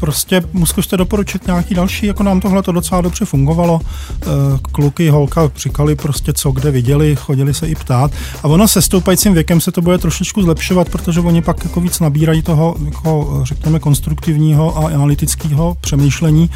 prostě 0.00 0.42
zkuste 0.64 0.96
doporučit 0.96 1.46
nějaký 1.46 1.74
další, 1.74 2.06
jako 2.06 2.22
nám 2.22 2.40
tohle 2.40 2.62
to 2.62 2.72
docela 2.72 3.00
dobře 3.00 3.24
fungovalo. 3.24 3.74
Uh, 3.74 4.58
kluky, 4.72 5.08
holka 5.08 5.50
říkali 5.56 5.94
prostě 5.94 6.32
co 6.32 6.50
kde 6.50 6.70
viděli, 6.70 7.16
chodili 7.16 7.54
se 7.54 7.68
i 7.68 7.74
ptát. 7.74 8.10
A 8.42 8.48
ono 8.48 8.68
se 8.68 8.82
stoupajícím 8.82 9.34
věkem 9.34 9.60
se 9.60 9.72
to 9.72 9.82
bude 9.82 9.98
trošičku 9.98 10.42
zlepšovat, 10.42 10.88
protože 10.88 11.20
oni 11.20 11.42
pak 11.42 11.64
jako 11.64 11.80
víc 11.80 12.00
nabírají 12.00 12.42
toho, 12.42 12.76
jako 12.84 13.40
řekněme, 13.44 13.78
konstruktivního 13.78 14.78
a 14.78 14.86
analytického 14.86 15.76
přemýšlení 15.80 16.50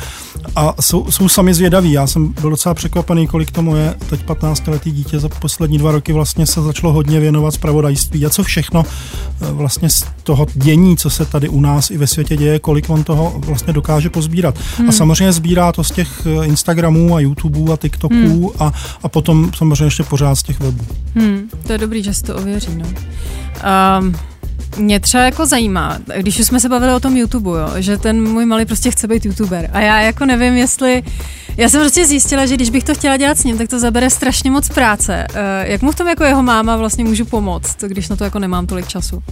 a 0.56 0.75
jsou, 0.83 1.11
jsou 1.11 1.28
sami 1.28 1.54
zvědaví. 1.54 1.92
Já 1.92 2.06
jsem 2.06 2.33
byl 2.40 2.50
docela 2.50 2.75
překvapený, 2.75 3.26
kolik 3.26 3.50
tomu 3.50 3.76
je. 3.76 3.94
Teď 4.11 4.25
15-letý 4.25 4.92
dítě 4.92 5.18
za 5.18 5.28
poslední 5.28 5.78
dva 5.78 5.92
roky 5.92 6.03
vlastně 6.12 6.46
se 6.46 6.62
začalo 6.62 6.92
hodně 6.92 7.20
věnovat 7.20 7.54
zpravodajství 7.54 8.26
a 8.26 8.30
co 8.30 8.42
všechno 8.42 8.84
eh, 8.87 9.52
vlastně 9.52 9.90
z 9.90 10.04
toho 10.23 10.46
dění, 10.54 10.96
co 10.96 11.11
se 11.11 11.25
tady 11.25 11.49
u 11.49 11.61
nás 11.61 11.90
i 11.90 11.99
ve 11.99 12.06
světě 12.06 12.37
děje, 12.37 12.58
kolik 12.58 12.90
on 12.90 13.04
toho 13.04 13.34
vlastně 13.37 13.73
dokáže 13.73 14.11
pozbírat. 14.11 14.54
Hmm. 14.78 14.88
A 14.88 14.92
samozřejmě 14.92 15.32
sbírá 15.32 15.73
to 15.73 15.84
z 15.84 15.90
těch 15.90 16.26
eh, 16.26 16.46
Instagramů 16.46 17.16
a 17.16 17.20
YouTubeů 17.20 17.73
a 17.73 17.76
TikToků 17.76 18.14
hmm. 18.14 18.49
a, 18.58 18.73
a 19.02 19.08
potom 19.08 19.50
samozřejmě 19.56 19.84
ještě 19.84 20.02
pořád 20.02 20.34
z 20.34 20.42
těch 20.42 20.61
webů. 20.61 20.84
Hmm. 21.14 21.49
To 21.66 21.73
je 21.73 21.78
dobrý, 21.78 22.02
že 22.02 22.14
se 22.14 22.23
to 22.23 22.37
ověří. 22.37 22.70
No. 22.76 22.87
Um, 24.00 24.14
mě 24.78 25.00
třeba 25.00 25.25
jako 25.25 25.46
zajímá, 25.46 25.99
když 26.16 26.38
už 26.38 26.46
jsme 26.46 26.61
se 26.61 26.68
bavili 26.68 26.94
o 26.94 27.00
tom 27.00 27.16
YouTube, 27.16 27.50
jo, 27.50 27.68
že 27.76 27.99
ten 27.99 28.23
můj 28.23 28.46
malý 28.46 28.64
prostě 28.64 28.90
chce 28.90 29.08
být 29.08 29.25
YouTuber 29.25 29.70
a 29.73 29.80
já 29.80 30.00
jako 30.00 30.25
nevím, 30.25 30.54
jestli, 30.54 31.02
já 31.56 31.68
jsem 31.68 31.80
prostě 31.80 32.06
zjistila, 32.06 32.46
že 32.46 32.54
když 32.54 32.70
bych 32.70 32.84
to 32.84 32.94
chtěla 32.94 33.16
dělat 33.16 33.38
s 33.38 33.44
ním, 33.44 33.58
tak 33.58 33.68
to 33.68 33.78
zabere 33.78 34.11
strašně 34.11 34.50
moc 34.50 34.68
práce. 34.68 35.26
Uh, 35.30 35.37
jak 35.70 35.82
mu 35.82 35.92
v 35.92 35.94
tom 35.94 36.08
jako 36.08 36.25
jeho 36.25 36.42
máma 36.42 36.76
vlastně 36.76 37.04
můžu 37.04 37.25
pomoct, 37.25 37.76
když 37.87 38.08
na 38.08 38.16
to 38.16 38.25
jako 38.25 38.38
nemám 38.38 38.66
tolik 38.66 38.88
času? 38.88 39.23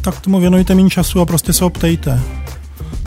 Tak 0.00 0.20
tomu 0.20 0.40
věnujte 0.40 0.74
méně 0.74 0.90
času 0.90 1.20
a 1.20 1.26
prostě 1.26 1.52
se 1.52 1.64
optejte 1.64 2.20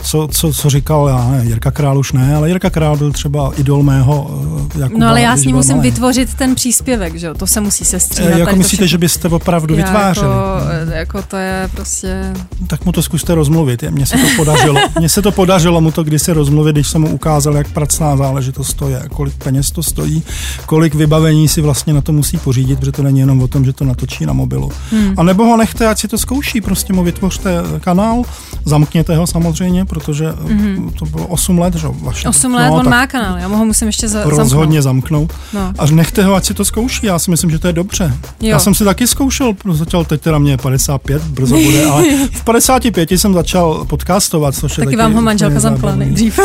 co, 0.02 0.28
co, 0.32 0.52
co 0.52 0.70
říkal, 0.70 1.08
já 1.08 1.30
ne, 1.30 1.44
Jirka 1.44 1.70
Král 1.70 1.98
už 1.98 2.12
ne, 2.12 2.34
ale 2.36 2.48
Jirka 2.48 2.70
Král 2.70 2.96
byl 2.96 3.12
třeba 3.12 3.52
idol 3.56 3.82
mého 3.82 4.30
eh, 4.76 4.80
Jakuba, 4.80 5.00
No 5.00 5.08
ale 5.08 5.20
já 5.20 5.36
s 5.36 5.44
ním 5.44 5.56
musím 5.56 5.76
malé. 5.76 5.82
vytvořit 5.82 6.34
ten 6.34 6.54
příspěvek, 6.54 7.16
že 7.16 7.26
jo, 7.26 7.34
to 7.34 7.46
se 7.46 7.60
musí 7.60 7.84
sestříhat. 7.84 8.34
E, 8.34 8.38
jako 8.38 8.56
myslíte, 8.56 8.88
že 8.88 8.98
byste 8.98 9.28
opravdu 9.28 9.74
já 9.74 9.84
vytvářeli? 9.84 10.26
Jako, 10.26 10.90
eh, 10.92 10.98
jako 10.98 11.22
to 11.22 11.36
je 11.36 11.68
prostě... 11.74 12.32
Tak 12.66 12.84
mu 12.84 12.92
to 12.92 13.02
zkuste 13.02 13.34
rozmluvit, 13.34 13.82
mně 13.90 14.06
se 14.06 14.16
to 14.16 14.26
podařilo. 14.36 14.80
Mně 14.98 15.08
se 15.08 15.22
to 15.22 15.32
podařilo 15.32 15.80
mu 15.80 15.90
to 15.92 16.04
kdysi 16.04 16.32
rozmluvit, 16.32 16.72
když 16.72 16.88
jsem 16.88 17.00
mu 17.00 17.08
ukázal, 17.08 17.56
jak 17.56 17.68
pracná 17.72 18.16
záležitost 18.16 18.74
to 18.74 18.88
je, 18.88 19.02
kolik 19.10 19.34
peněz 19.44 19.70
to 19.70 19.82
stojí, 19.82 20.22
kolik 20.66 20.94
vybavení 20.94 21.48
si 21.48 21.60
vlastně 21.60 21.92
na 21.92 22.00
to 22.00 22.12
musí 22.12 22.38
pořídit, 22.38 22.78
protože 22.78 22.92
to 22.92 23.02
není 23.02 23.20
jenom 23.20 23.42
o 23.42 23.48
tom, 23.48 23.64
že 23.64 23.72
to 23.72 23.84
natočí 23.84 24.26
na 24.26 24.32
mobilu. 24.32 24.70
Hmm. 24.90 25.14
A 25.16 25.22
nebo 25.22 25.44
ho 25.44 25.56
nechte, 25.56 25.88
ať 25.88 25.98
si 25.98 26.08
to 26.08 26.18
zkouší, 26.18 26.60
prostě 26.60 26.92
mu 26.92 27.04
vytvořte 27.04 27.50
kanál, 27.80 28.22
zamkněte 28.64 29.16
ho 29.16 29.26
samozřejmě, 29.26 29.59
protože 29.84 30.28
mm-hmm. 30.30 30.92
to 30.98 31.04
bylo 31.04 31.26
8 31.26 31.58
let, 31.58 31.74
že 31.74 31.86
vlastně. 31.88 32.28
8 32.28 32.54
let, 32.54 32.68
no, 32.68 32.74
on 32.74 32.88
má 32.88 33.06
kanál, 33.06 33.38
já 33.38 33.46
ho 33.46 33.64
musím 33.64 33.86
ještě 33.86 34.08
za- 34.08 34.24
Rozhodně 34.24 34.82
zamknout. 34.82 35.32
No. 35.52 35.72
A 35.78 35.86
nechte 35.86 36.24
ho, 36.24 36.34
ať 36.34 36.44
si 36.44 36.54
to 36.54 36.64
zkouší, 36.64 37.06
já 37.06 37.18
si 37.18 37.30
myslím, 37.30 37.50
že 37.50 37.58
to 37.58 37.66
je 37.66 37.72
dobře. 37.72 38.14
Jo. 38.40 38.48
Já 38.48 38.58
jsem 38.58 38.74
si 38.74 38.84
taky 38.84 39.06
zkoušel, 39.06 39.52
začal 39.72 40.04
teď 40.04 40.20
teda 40.20 40.38
mě 40.38 40.56
55, 40.56 41.22
brzo 41.22 41.56
bude, 41.56 41.86
ale 41.86 42.04
v 42.32 42.44
55 42.44 43.10
jsem 43.10 43.34
začal 43.34 43.84
podcastovat, 43.84 44.54
což 44.54 44.76
taky, 44.76 44.84
taky 44.86 44.96
vám 44.96 45.12
ho 45.12 45.22
manželka 45.22 45.60
zamkla 45.60 45.94
nejdřív. 45.94 46.40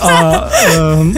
A 0.00 0.44
um, 1.00 1.14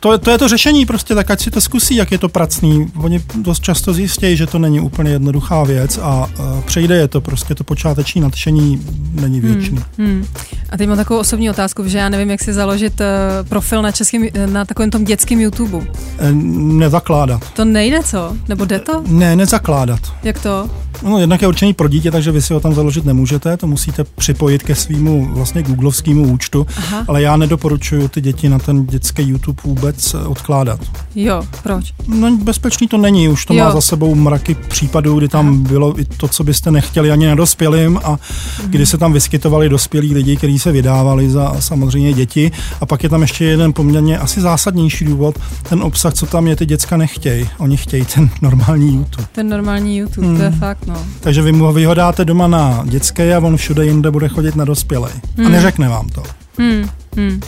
to, 0.00 0.18
to 0.18 0.30
je 0.30 0.38
to 0.38 0.48
řešení 0.48 0.86
prostě, 0.86 1.14
tak 1.14 1.30
ať 1.30 1.42
si 1.42 1.50
to 1.50 1.60
zkusí, 1.60 1.96
jak 1.96 2.12
je 2.12 2.18
to 2.18 2.28
pracný. 2.28 2.92
Oni 2.96 3.20
dost 3.34 3.62
často 3.62 3.92
zjistějí, 3.92 4.36
že 4.36 4.46
to 4.46 4.58
není 4.58 4.80
úplně 4.80 5.10
jednoduchá 5.10 5.64
věc 5.64 5.98
a 6.02 6.26
uh, 6.38 6.60
přejde 6.60 6.96
je 6.96 7.08
to 7.08 7.20
prostě, 7.20 7.54
to 7.54 7.64
počáteční 7.64 8.20
nadšení 8.20 8.86
není 9.12 9.40
věčný. 9.40 9.78
Hmm, 9.98 10.06
hmm. 10.06 10.26
A 10.70 10.76
teď 10.76 10.88
mám 10.88 10.96
takovou 10.96 11.20
osobní 11.20 11.50
otázku, 11.50 11.88
že 11.88 11.98
já 11.98 12.08
nevím, 12.08 12.30
jak 12.30 12.40
si 12.40 12.52
založit 12.52 13.00
uh, 13.00 13.06
profil 13.48 13.82
na 13.82 13.92
českém, 13.92 14.26
na 14.46 14.64
takovém 14.64 14.90
tom 14.90 15.04
dětském 15.04 15.40
YouTube. 15.40 15.78
E, 16.18 16.32
nezakládat. 16.32 17.50
To 17.52 17.64
nejde, 17.64 18.02
co? 18.02 18.36
Nebo 18.48 18.64
jde 18.64 18.78
to? 18.78 19.02
Ne, 19.06 19.36
nezakládat. 19.36 20.00
Jak 20.22 20.42
to? 20.42 20.70
No, 21.02 21.18
jednak 21.18 21.42
je 21.42 21.48
určený 21.48 21.74
pro 21.74 21.88
dítě, 21.88 22.10
takže 22.10 22.32
vy 22.32 22.42
si 22.42 22.52
ho 22.54 22.60
tam 22.60 22.74
založit 22.74 23.04
nemůžete, 23.04 23.56
to 23.56 23.66
musíte 23.66 24.04
připojit 24.04 24.62
ke 24.62 24.74
svýmu 24.74 25.28
vlastně 25.34 25.62
googlovskému 25.62 26.32
účtu, 26.32 26.66
Aha. 26.76 27.04
ale 27.08 27.22
já 27.22 27.36
nedoporučuji 27.36 28.08
ty 28.08 28.20
děti 28.20 28.48
na 28.48 28.58
ten 28.58 28.86
dětský 28.86 29.22
YouTube 29.22 29.62
vůbec 29.64 30.14
eh, 30.14 30.18
odkládat. 30.18 30.80
Jo, 31.14 31.42
proč? 31.62 31.92
No, 32.08 32.36
bezpečný 32.36 32.88
to 32.88 32.98
není, 32.98 33.28
už 33.28 33.46
to 33.46 33.54
jo. 33.54 33.64
má 33.64 33.70
za 33.70 33.80
sebou 33.80 34.14
mraky 34.14 34.54
případů, 34.54 35.18
kdy 35.18 35.28
tam 35.28 35.48
Aha. 35.48 35.56
bylo 35.56 36.00
i 36.00 36.04
to, 36.04 36.28
co 36.28 36.44
byste 36.44 36.70
nechtěli 36.70 37.10
ani 37.10 37.26
nedospělým 37.26 38.00
a 38.04 38.10
mhm. 38.10 38.70
kdy 38.70 38.86
se 38.86 38.98
tam 38.98 39.12
vyskytovali 39.12 39.68
dospělí 39.68 40.14
lidi, 40.14 40.33
kteří 40.36 40.58
se 40.58 40.72
vydávali 40.72 41.30
za 41.30 41.60
samozřejmě 41.60 42.12
děti. 42.12 42.50
A 42.80 42.86
pak 42.86 43.02
je 43.02 43.08
tam 43.08 43.22
ještě 43.22 43.44
jeden 43.44 43.72
poměrně 43.72 44.18
asi 44.18 44.40
zásadnější 44.40 45.04
důvod, 45.04 45.38
ten 45.68 45.82
obsah, 45.82 46.14
co 46.14 46.26
tam 46.26 46.46
je, 46.46 46.56
ty 46.56 46.66
děcka 46.66 46.96
nechtějí. 46.96 47.48
Oni 47.58 47.76
chtějí 47.76 48.04
ten 48.04 48.30
normální 48.42 48.94
YouTube. 48.94 49.28
Ten 49.32 49.48
normální 49.48 49.98
YouTube, 49.98 50.26
hmm. 50.26 50.36
to 50.36 50.42
je 50.42 50.48
hmm. 50.48 50.58
fakt, 50.58 50.86
no. 50.86 51.06
Takže 51.20 51.42
vy 51.42 51.52
mu 51.52 51.64
ho 51.64 51.94
dáte 51.94 52.24
doma 52.24 52.46
na 52.46 52.84
dětské 52.86 53.34
a 53.34 53.38
on 53.38 53.56
všude 53.56 53.86
jinde 53.86 54.10
bude 54.10 54.28
chodit 54.28 54.56
na 54.56 54.64
dospělej. 54.64 55.12
Hmm. 55.36 55.46
A 55.46 55.50
neřekne 55.50 55.88
vám 55.88 56.08
to. 56.08 56.22
Hmm. 56.58 56.88
Hmm. 57.16 57.40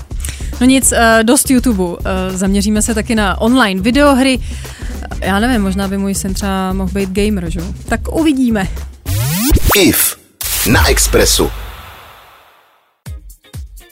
No 0.60 0.66
nic, 0.66 0.92
uh, 0.92 0.98
dost 1.22 1.50
YouTube. 1.50 1.82
Uh, 1.82 1.96
zaměříme 2.34 2.82
se 2.82 2.94
taky 2.94 3.14
na 3.14 3.40
online 3.40 3.80
videohry. 3.80 4.38
Já 5.20 5.38
nevím, 5.38 5.62
možná 5.62 5.88
by 5.88 5.98
můj 5.98 6.14
syn 6.14 6.34
třeba 6.34 6.72
mohl 6.72 6.92
být 6.92 7.10
gamer, 7.10 7.50
že? 7.50 7.60
Tak 7.88 8.16
uvidíme. 8.16 8.68
IF 9.76 10.16
na 10.72 10.88
Expressu. 10.88 11.50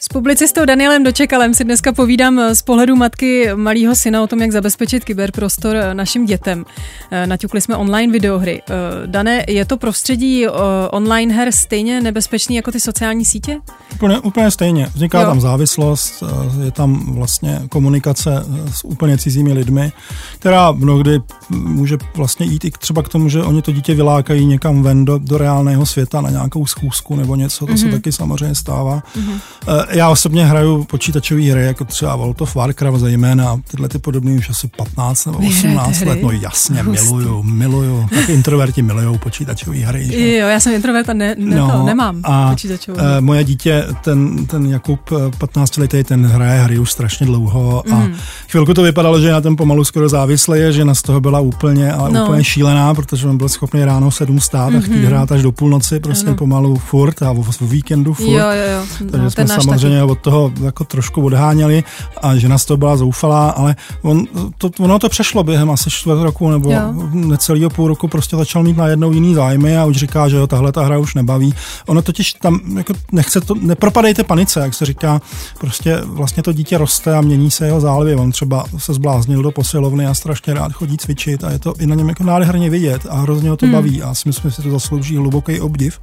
S 0.05 0.07
publicistou 0.07 0.65
Danielem 0.65 1.03
Dočekalem 1.03 1.53
si 1.53 1.63
dneska 1.63 1.93
povídám 1.93 2.41
z 2.53 2.61
pohledu 2.61 2.95
matky 2.95 3.49
malého 3.55 3.95
syna 3.95 4.23
o 4.23 4.27
tom, 4.27 4.41
jak 4.41 4.51
zabezpečit 4.51 5.05
kyberprostor 5.05 5.75
našim 5.93 6.25
dětem. 6.25 6.65
Eh, 7.11 7.27
naťukli 7.27 7.61
jsme 7.61 7.75
online 7.75 8.13
videohry. 8.13 8.61
Eh, 8.69 8.73
Dané, 9.07 9.45
je 9.47 9.65
to 9.65 9.77
prostředí 9.77 10.47
eh, 10.47 10.49
online 10.91 11.33
her 11.33 11.51
stejně 11.51 12.01
nebezpečný 12.01 12.55
jako 12.55 12.71
ty 12.71 12.79
sociální 12.79 13.25
sítě? 13.25 13.57
Úplně, 13.93 14.19
úplně 14.19 14.51
stejně. 14.51 14.87
Vzniká 14.95 15.21
jo. 15.21 15.27
tam 15.27 15.41
závislost, 15.41 16.23
je 16.63 16.71
tam 16.71 17.13
vlastně 17.15 17.61
komunikace 17.69 18.45
s 18.73 18.85
úplně 18.85 19.17
cizími 19.17 19.53
lidmi, 19.53 19.91
která 20.39 20.71
mnohdy 20.71 21.19
může 21.49 21.97
vlastně 22.15 22.45
jít 22.45 22.65
i 22.65 22.71
třeba 22.71 23.03
k 23.03 23.09
tomu, 23.09 23.29
že 23.29 23.43
oni 23.43 23.61
to 23.61 23.71
dítě 23.71 23.93
vylákají 23.93 24.45
někam 24.45 24.83
ven 24.83 25.05
do, 25.05 25.17
do 25.17 25.37
reálného 25.37 25.85
světa 25.85 26.21
na 26.21 26.29
nějakou 26.29 26.65
schůzku 26.65 27.15
nebo 27.15 27.35
něco, 27.35 27.65
to 27.65 27.73
mm-hmm. 27.73 27.77
se 27.77 27.85
mhm. 27.85 27.95
taky 27.95 28.11
samozřejmě 28.11 28.55
stává. 28.55 29.03
Mm-hmm. 29.17 29.94
Já 29.95 30.09
osobně 30.09 30.45
hraju 30.45 30.83
počítačové 30.83 31.41
hry, 31.41 31.65
jako 31.65 31.85
třeba 31.85 32.15
World 32.15 32.41
of 32.41 32.55
Warcraft 32.55 32.99
zejména, 32.99 33.61
tyhle 33.71 33.89
ty 33.89 33.99
podobné 33.99 34.31
už 34.31 34.49
asi 34.49 34.67
15 34.67 35.25
nebo 35.25 35.37
18 35.37 36.01
let, 36.01 36.19
no 36.21 36.31
jasně, 36.31 36.81
Hustý. 36.81 37.05
miluju, 37.05 37.43
miluju, 37.43 38.07
tak 38.09 38.29
introverti 38.29 38.81
milujou 38.81 39.17
počítačové 39.17 39.77
hry. 39.77 40.05
Že? 40.05 40.37
Jo, 40.37 40.47
já 40.47 40.59
jsem 40.59 40.73
introvert 40.73 41.09
a 41.09 41.13
ne, 41.13 41.35
ne 41.37 41.55
no, 41.55 41.71
to, 41.71 41.85
nemám 41.85 42.21
a 42.23 42.49
počítačové. 42.49 43.03
Uh, 43.03 43.07
moje 43.19 43.43
dítě, 43.43 43.85
ten, 44.03 44.45
ten 44.45 44.65
Jakub 44.65 44.99
15 45.37 45.77
letý, 45.77 46.03
ten 46.03 46.25
hraje 46.25 46.61
hry 46.61 46.79
už 46.79 46.91
strašně 46.91 47.25
dlouho 47.25 47.83
a 47.91 47.95
mm. 47.95 48.13
chvilku 48.49 48.73
to 48.73 48.81
vypadalo, 48.81 49.19
že 49.19 49.31
na 49.31 49.41
ten 49.41 49.55
pomalu 49.55 49.83
skoro 49.83 50.09
závislý 50.09 50.59
je, 50.59 50.71
že 50.71 50.85
na 50.85 50.95
z 50.95 51.01
toho 51.01 51.21
byla 51.21 51.39
úplně, 51.39 51.91
ale 51.91 52.11
no. 52.11 52.23
úplně 52.23 52.43
šílená, 52.43 52.93
protože 52.93 53.27
on 53.27 53.37
byl 53.37 53.49
schopný 53.49 53.85
ráno 53.85 54.11
sedm 54.11 54.39
stát 54.39 54.73
mm-hmm. 54.73 54.77
a 54.77 54.81
chtít 54.81 54.95
mhm. 54.95 55.05
hrát 55.05 55.31
až 55.31 55.41
do 55.41 55.51
půlnoci, 55.51 55.99
prostě 55.99 56.27
ano. 56.27 56.35
pomalu 56.35 56.75
furt 56.75 57.21
a 57.21 57.31
o 57.31 57.45
víkendu 57.61 58.13
furt. 58.13 58.25
Jo, 58.25 58.47
jo, 58.47 58.71
jo. 58.73 59.07
Takže 59.11 59.23
no, 59.23 59.31
jsme 59.31 59.47
samozřejmě 59.47 59.74
samozřejmě 59.79 60.03
od 60.03 60.19
toho 60.19 60.51
jako 60.63 60.83
trošku 60.83 61.25
odháněli 61.25 61.83
a 62.21 62.35
žena 62.35 62.57
z 62.57 62.65
toho 62.65 62.77
byla 62.77 62.97
zoufalá, 62.97 63.49
ale 63.49 63.75
on, 64.01 64.25
to, 64.57 64.69
ono 64.79 64.99
to 64.99 65.09
přešlo 65.09 65.43
během 65.43 65.71
asi 65.71 65.89
čtvrt 65.89 66.21
roku 66.21 66.51
nebo 66.51 66.71
jo. 66.71 66.93
necelého 67.13 67.69
půl 67.69 67.87
roku 67.87 68.07
prostě 68.07 68.35
začal 68.35 68.63
mít 68.63 68.77
najednou 68.77 69.11
jiný 69.11 69.33
zájmy 69.35 69.77
a 69.77 69.85
už 69.85 69.97
říká, 69.97 70.29
že 70.29 70.35
jo, 70.35 70.47
tahle 70.47 70.71
ta 70.71 70.83
hra 70.83 70.97
už 70.97 71.15
nebaví. 71.15 71.53
Ono 71.87 72.01
totiž 72.01 72.33
tam 72.33 72.59
jako 72.77 72.93
nechce 73.11 73.41
to, 73.41 73.55
nepropadejte 73.55 74.23
panice, 74.23 74.59
jak 74.59 74.73
se 74.73 74.85
říká, 74.85 75.21
prostě 75.59 75.99
vlastně 76.03 76.43
to 76.43 76.53
dítě 76.53 76.77
roste 76.77 77.15
a 77.15 77.21
mění 77.21 77.51
se 77.51 77.65
jeho 77.65 77.81
záliby. 77.81 78.15
On 78.15 78.31
třeba 78.31 78.65
se 78.77 78.93
zbláznil 78.93 79.43
do 79.43 79.51
posilovny 79.51 80.05
a 80.05 80.13
strašně 80.13 80.53
rád 80.53 80.73
chodí 80.73 80.97
cvičit 80.97 81.43
a 81.43 81.51
je 81.51 81.59
to 81.59 81.73
i 81.79 81.87
na 81.87 81.95
něm 81.95 82.09
jako 82.09 82.23
nádherně 82.23 82.69
vidět 82.69 83.01
a 83.09 83.15
hrozně 83.15 83.49
ho 83.49 83.57
to 83.57 83.65
hmm. 83.65 83.73
baví 83.73 84.01
a 84.01 84.13
si 84.13 84.29
myslím, 84.29 84.51
že 84.51 84.55
si 84.55 84.61
to 84.61 84.71
zaslouží 84.71 85.17
hluboký 85.17 85.61
obdiv. 85.61 85.99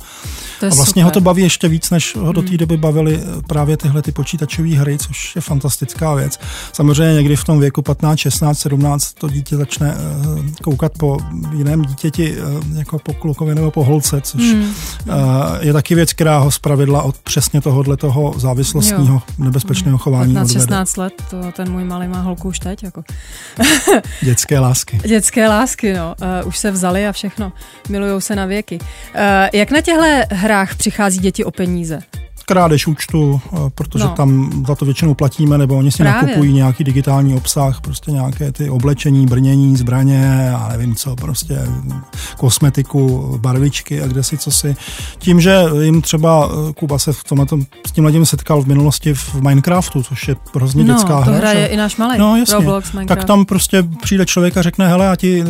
To 0.60 0.66
a 0.66 0.74
vlastně 0.74 1.02
super. 1.02 1.04
ho 1.04 1.10
to 1.10 1.20
baví 1.20 1.42
ještě 1.42 1.68
víc, 1.68 1.90
než 1.90 2.16
ho 2.16 2.32
do 2.32 2.42
té 2.42 2.48
hmm. 2.48 2.56
doby 2.56 2.76
bavili 2.76 3.20
právě 3.46 3.61
právě 3.62 3.76
tyhle 3.76 4.02
ty 4.02 4.12
počítačové 4.12 4.68
hry, 4.68 4.98
což 4.98 5.36
je 5.36 5.42
fantastická 5.42 6.14
věc. 6.14 6.40
Samozřejmě 6.72 7.14
někdy 7.14 7.36
v 7.36 7.44
tom 7.44 7.60
věku 7.60 7.82
15, 7.82 8.18
16, 8.18 8.58
17 8.58 9.12
to 9.12 9.28
dítě 9.28 9.56
začne 9.56 9.94
uh, 9.94 10.46
koukat 10.62 10.92
po 10.98 11.18
jiném 11.52 11.82
dítěti, 11.82 12.36
uh, 12.36 12.78
jako 12.78 12.98
po 12.98 13.14
klukovi 13.14 13.54
nebo 13.54 13.70
po 13.70 13.84
holce, 13.84 14.20
což 14.20 14.42
hmm. 14.42 14.62
uh, 14.62 15.14
je 15.60 15.72
taky 15.72 15.94
věc, 15.94 16.12
která 16.12 16.38
ho 16.38 16.50
zpravidla 16.50 17.02
od 17.02 17.18
přesně 17.18 17.60
tohohle 17.60 17.96
toho 17.96 18.34
závislostního 18.36 19.14
jo. 19.14 19.22
nebezpečného 19.38 19.98
chování 19.98 20.34
15, 20.34 20.52
16 20.52 20.96
let, 20.96 21.12
to 21.30 21.52
ten 21.52 21.72
můj 21.72 21.84
malý 21.84 22.08
má 22.08 22.20
holku 22.20 22.48
už 22.48 22.58
teď. 22.58 22.82
Jako. 22.82 23.02
Dětské 24.22 24.58
lásky. 24.58 25.00
Dětské 25.06 25.48
lásky, 25.48 25.92
no. 25.92 26.14
Uh, 26.42 26.48
už 26.48 26.58
se 26.58 26.70
vzali 26.70 27.06
a 27.06 27.12
všechno. 27.12 27.52
Milujou 27.88 28.20
se 28.20 28.36
na 28.36 28.46
věky. 28.46 28.78
Uh, 28.80 28.86
jak 29.52 29.70
na 29.70 29.80
těchto 29.80 30.04
hrách 30.30 30.74
přichází 30.74 31.18
děti 31.18 31.44
o 31.44 31.50
peníze? 31.50 31.98
Krádež 32.42 32.86
účtu, 32.86 33.40
eh, 33.52 33.56
protože 33.74 34.04
no. 34.04 34.10
tam 34.10 34.64
za 34.66 34.74
to 34.74 34.84
většinou 34.84 35.14
platíme, 35.14 35.58
nebo 35.58 35.76
oni 35.76 35.92
si 35.92 36.02
Právě. 36.02 36.28
nakupují 36.28 36.52
nějaký 36.52 36.84
digitální 36.84 37.34
obsah, 37.34 37.80
prostě 37.80 38.10
nějaké 38.10 38.52
ty 38.52 38.70
oblečení, 38.70 39.26
brnění, 39.26 39.76
zbraně, 39.76 40.52
a 40.56 40.68
nevím 40.68 40.94
co, 40.94 41.16
prostě 41.16 41.58
kosmetiku, 42.36 43.34
barvičky 43.40 44.02
a 44.02 44.06
kde 44.06 44.22
si 44.22 44.38
co 44.38 44.50
si. 44.50 44.76
Tím, 45.18 45.40
že 45.40 45.62
jim 45.80 46.02
třeba 46.02 46.50
eh, 46.50 46.72
Kuba 46.72 46.98
se 46.98 47.12
v 47.12 47.24
tomhle, 47.24 47.46
s 47.86 47.92
tím 47.92 48.04
lidem 48.04 48.26
setkal 48.26 48.62
v 48.62 48.66
minulosti 48.66 49.14
v 49.14 49.34
Minecraftu, 49.34 50.02
což 50.02 50.28
je 50.28 50.36
hrozně 50.54 50.84
no, 50.84 50.94
dětská 50.94 51.20
hra. 51.20 51.32
No, 51.32 51.38
hraje 51.38 51.66
i 51.66 51.76
náš 51.76 51.96
malý 51.96 52.18
no, 52.18 52.36
jasně. 52.36 52.54
Roblox, 52.54 52.92
Minecraft. 52.92 53.20
Tak 53.20 53.26
tam 53.26 53.44
prostě 53.44 53.82
přijde 54.02 54.26
člověk 54.26 54.56
a 54.56 54.62
řekne, 54.62 54.88
hele, 54.88 55.08
a 55.08 55.16
ti 55.16 55.44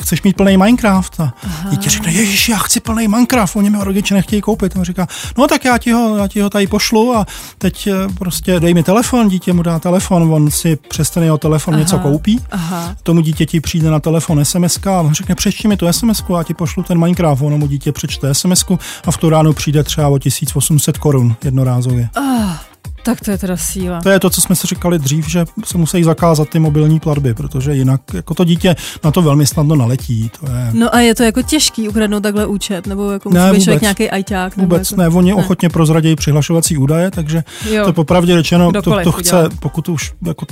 chceš 0.00 0.22
mít 0.22 0.36
plný 0.36 0.56
Minecraft? 0.56 1.20
A 1.20 1.32
dítě 1.70 1.90
řekne, 1.90 2.12
ježiš, 2.12 2.48
já 2.48 2.58
chci 2.58 2.80
plný 2.80 3.08
Minecraft, 3.08 3.56
oni 3.56 3.70
mi 3.70 3.76
ho 3.76 3.84
rodiče 3.84 4.14
nechtějí 4.14 4.42
koupit. 4.42 4.76
A 4.76 4.78
on 4.78 4.84
říká, 4.84 5.06
no 5.38 5.46
tak 5.46 5.64
já 5.64 5.78
ti 5.78 5.92
ho, 5.92 6.16
já 6.16 6.28
ti 6.28 6.37
ho 6.40 6.50
tady 6.50 6.66
pošlu 6.66 7.16
a 7.16 7.26
teď 7.58 7.86
eh, 7.86 7.92
prostě 8.18 8.60
dej 8.60 8.74
mi 8.74 8.82
telefon, 8.82 9.28
dítě 9.28 9.52
mu 9.52 9.62
dá 9.62 9.78
telefon, 9.78 10.32
on 10.32 10.50
si 10.50 10.78
přes 10.88 11.10
ten 11.10 11.22
jeho 11.22 11.38
telefon 11.38 11.74
aha, 11.74 11.80
něco 11.80 11.98
koupí, 11.98 12.40
aha. 12.50 12.96
tomu 13.02 13.20
dítěti 13.20 13.60
přijde 13.60 13.90
na 13.90 14.00
telefon 14.00 14.44
SMS 14.44 14.78
a 14.86 15.00
on 15.00 15.14
řekne, 15.14 15.34
přečti 15.34 15.68
mi 15.68 15.76
tu 15.76 15.92
SMS 15.92 16.24
a 16.38 16.42
ti 16.42 16.54
pošlu 16.54 16.82
ten 16.82 16.98
Minecraft, 16.98 17.42
ono 17.42 17.58
mu 17.58 17.66
dítě 17.66 17.92
přečte 17.92 18.34
SMS 18.34 18.64
a 19.06 19.10
v 19.10 19.16
tu 19.16 19.30
ránu 19.30 19.52
přijde 19.52 19.82
třeba 19.82 20.08
o 20.08 20.18
1800 20.18 20.98
korun 20.98 21.36
jednorázově. 21.44 22.08
Uh. 22.18 22.67
Tak 23.02 23.20
to 23.20 23.30
je 23.30 23.38
teda 23.38 23.56
síla. 23.56 24.00
To 24.00 24.08
je 24.08 24.20
to, 24.20 24.30
co 24.30 24.40
jsme 24.40 24.56
si 24.56 24.66
říkali 24.66 24.98
dřív, 24.98 25.28
že 25.28 25.44
se 25.64 25.78
musí 25.78 26.04
zakázat 26.04 26.48
ty 26.48 26.58
mobilní 26.58 27.00
platby, 27.00 27.34
protože 27.34 27.74
jinak 27.74 28.00
jako 28.14 28.34
to 28.34 28.44
dítě 28.44 28.76
na 29.04 29.10
to 29.10 29.22
velmi 29.22 29.46
snadno 29.46 29.76
naletí. 29.76 30.30
To 30.40 30.46
je... 30.46 30.70
No 30.72 30.94
a 30.94 31.00
je 31.00 31.14
to 31.14 31.22
jako 31.22 31.42
těžký 31.42 31.88
ukradnout 31.88 32.22
takhle 32.22 32.46
účet, 32.46 32.86
nebo 32.86 33.10
jako 33.10 33.28
musí 33.28 33.38
ne, 33.38 33.52
být 33.52 33.62
člověk 33.62 33.82
nějaký 33.82 34.10
ajťák? 34.10 34.56
Vůbec 34.56 34.90
jako... 34.90 35.02
ne, 35.02 35.08
oni 35.08 35.30
ne. 35.30 35.34
ochotně 35.34 35.68
prozradějí 35.68 36.16
přihlašovací 36.16 36.76
údaje, 36.76 37.10
takže 37.10 37.44
jo. 37.70 37.84
to 37.84 37.92
popravdě 37.92 38.36
řečeno, 38.36 38.72
to, 38.72 39.02
to 39.04 39.12
chce, 39.12 39.48
pokud 39.60 39.88
už 39.88 40.12
jako 40.26 40.46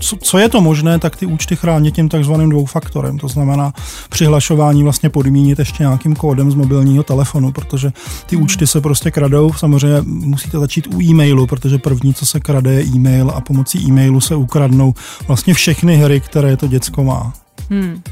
co, 0.00 0.16
co 0.16 0.38
je 0.38 0.48
to 0.48 0.60
možné, 0.60 0.98
tak 0.98 1.16
ty 1.16 1.26
účty 1.26 1.56
chránit 1.56 1.94
tím 1.94 2.08
takzvaným 2.08 2.50
dvoufaktorem, 2.50 3.18
to 3.18 3.28
znamená 3.28 3.72
přihlašování 4.08 4.82
vlastně 4.82 5.10
podmínit 5.10 5.58
ještě 5.58 5.82
nějakým 5.82 6.16
kódem 6.16 6.50
z 6.50 6.54
mobilního 6.54 7.02
telefonu, 7.02 7.52
protože 7.52 7.92
ty 8.26 8.36
hmm. 8.36 8.44
účty 8.44 8.66
se 8.66 8.80
prostě 8.80 9.10
kradou, 9.10 9.52
samozřejmě 9.52 10.00
musíte 10.04 10.58
začít 10.58 10.86
u 10.86 11.02
e-mailu, 11.02 11.46
protože 11.46 11.78
první, 11.78 12.14
co 12.14 12.26
se 12.26 12.40
krade, 12.40 12.74
je 12.74 12.84
e-mail 12.84 13.30
a 13.30 13.40
pomocí 13.40 13.88
e-mailu 13.88 14.20
se 14.20 14.34
ukradnou 14.34 14.94
vlastně 15.26 15.54
všechny 15.54 15.96
hry, 15.96 16.20
které 16.20 16.56
to 16.56 16.66
děcko 16.66 17.04
má. 17.04 17.32
Hmm. 17.70 18.02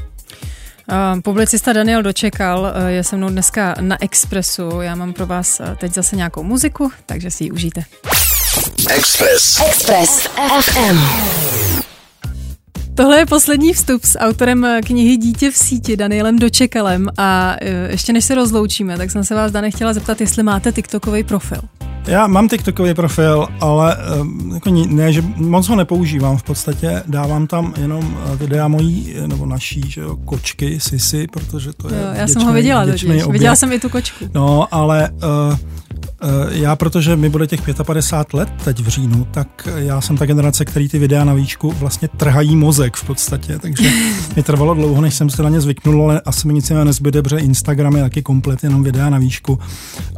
Uh, 0.91 1.21
publicista 1.21 1.73
Daniel 1.73 2.03
Dočekal 2.03 2.59
uh, 2.59 2.87
je 2.87 3.03
se 3.03 3.17
mnou 3.17 3.29
dneska 3.29 3.75
na 3.81 4.03
Expressu. 4.03 4.81
Já 4.81 4.95
mám 4.95 5.13
pro 5.13 5.25
vás 5.25 5.59
uh, 5.59 5.75
teď 5.75 5.93
zase 5.93 6.15
nějakou 6.15 6.43
muziku, 6.43 6.91
takže 7.05 7.31
si 7.31 7.43
ji 7.43 7.51
užijte. 7.51 7.83
Express. 8.57 9.61
Express 9.67 10.27
FM. 10.61 10.97
Tohle 12.95 13.17
je 13.17 13.25
poslední 13.25 13.73
vstup 13.73 14.05
s 14.05 14.19
autorem 14.19 14.67
knihy 14.85 15.17
Dítě 15.17 15.51
v 15.51 15.57
síti 15.57 15.97
Danielem 15.97 16.39
Dočekalem 16.39 17.07
a 17.17 17.55
e, 17.61 17.91
ještě 17.91 18.13
než 18.13 18.25
se 18.25 18.35
rozloučíme, 18.35 18.97
tak 18.97 19.11
jsem 19.11 19.23
se 19.23 19.35
vás, 19.35 19.51
Dane, 19.51 19.71
chtěla 19.71 19.93
zeptat, 19.93 20.21
jestli 20.21 20.43
máte 20.43 20.71
TikTokový 20.71 21.23
profil. 21.23 21.57
Já 22.07 22.27
mám 22.27 22.49
TikTokový 22.49 22.93
profil, 22.93 23.47
ale 23.61 23.95
e, 23.95 24.53
jako 24.53 24.69
ne, 24.69 25.13
že 25.13 25.23
moc 25.35 25.67
ho 25.67 25.75
nepoužívám 25.75 26.37
v 26.37 26.43
podstatě, 26.43 27.03
dávám 27.07 27.47
tam 27.47 27.73
jenom 27.77 28.17
e, 28.33 28.35
videa 28.35 28.67
mojí, 28.67 29.15
nebo 29.27 29.45
naší, 29.45 29.83
že 29.87 30.01
jo, 30.01 30.15
kočky, 30.25 30.79
sisy, 30.79 31.27
protože 31.27 31.73
to 31.73 31.93
je 31.93 32.01
jo, 32.01 32.07
Já 32.13 32.27
jsem 32.27 32.41
ho 32.41 32.53
viděla 32.53 32.85
totiž, 32.85 33.27
viděla 33.27 33.55
jsem 33.55 33.71
i 33.71 33.79
tu 33.79 33.89
kočku. 33.89 34.25
No, 34.33 34.67
ale 34.71 35.09
uh, 35.09 35.57
já, 36.51 36.75
protože 36.75 37.15
mi 37.15 37.29
bude 37.29 37.47
těch 37.47 37.61
55 37.83 38.37
let 38.37 38.49
teď 38.63 38.79
v 38.79 38.87
říjnu, 38.87 39.27
tak 39.31 39.67
já 39.75 40.01
jsem 40.01 40.17
ta 40.17 40.25
generace, 40.25 40.65
který 40.65 40.89
ty 40.89 40.99
videa 40.99 41.23
na 41.23 41.33
výšku 41.33 41.71
vlastně 41.71 42.07
trhají 42.07 42.55
mozek 42.55 42.95
v 42.95 43.03
podstatě, 43.03 43.59
takže 43.59 43.91
mi 44.35 44.43
trvalo 44.43 44.73
dlouho, 44.73 45.01
než 45.01 45.13
jsem 45.13 45.29
se 45.29 45.43
na 45.43 45.49
ně 45.49 45.61
zvyknul, 45.61 46.03
ale 46.03 46.21
asi 46.25 46.47
mi 46.47 46.53
nic 46.53 46.69
jiného 46.69 46.85
nezbyde, 46.85 47.23
protože 47.23 47.37
Instagram 47.37 47.95
je 47.95 48.01
taky 48.01 48.21
komplet 48.21 48.63
jenom 48.63 48.83
videa 48.83 49.09
na 49.09 49.17
výšku. 49.17 49.59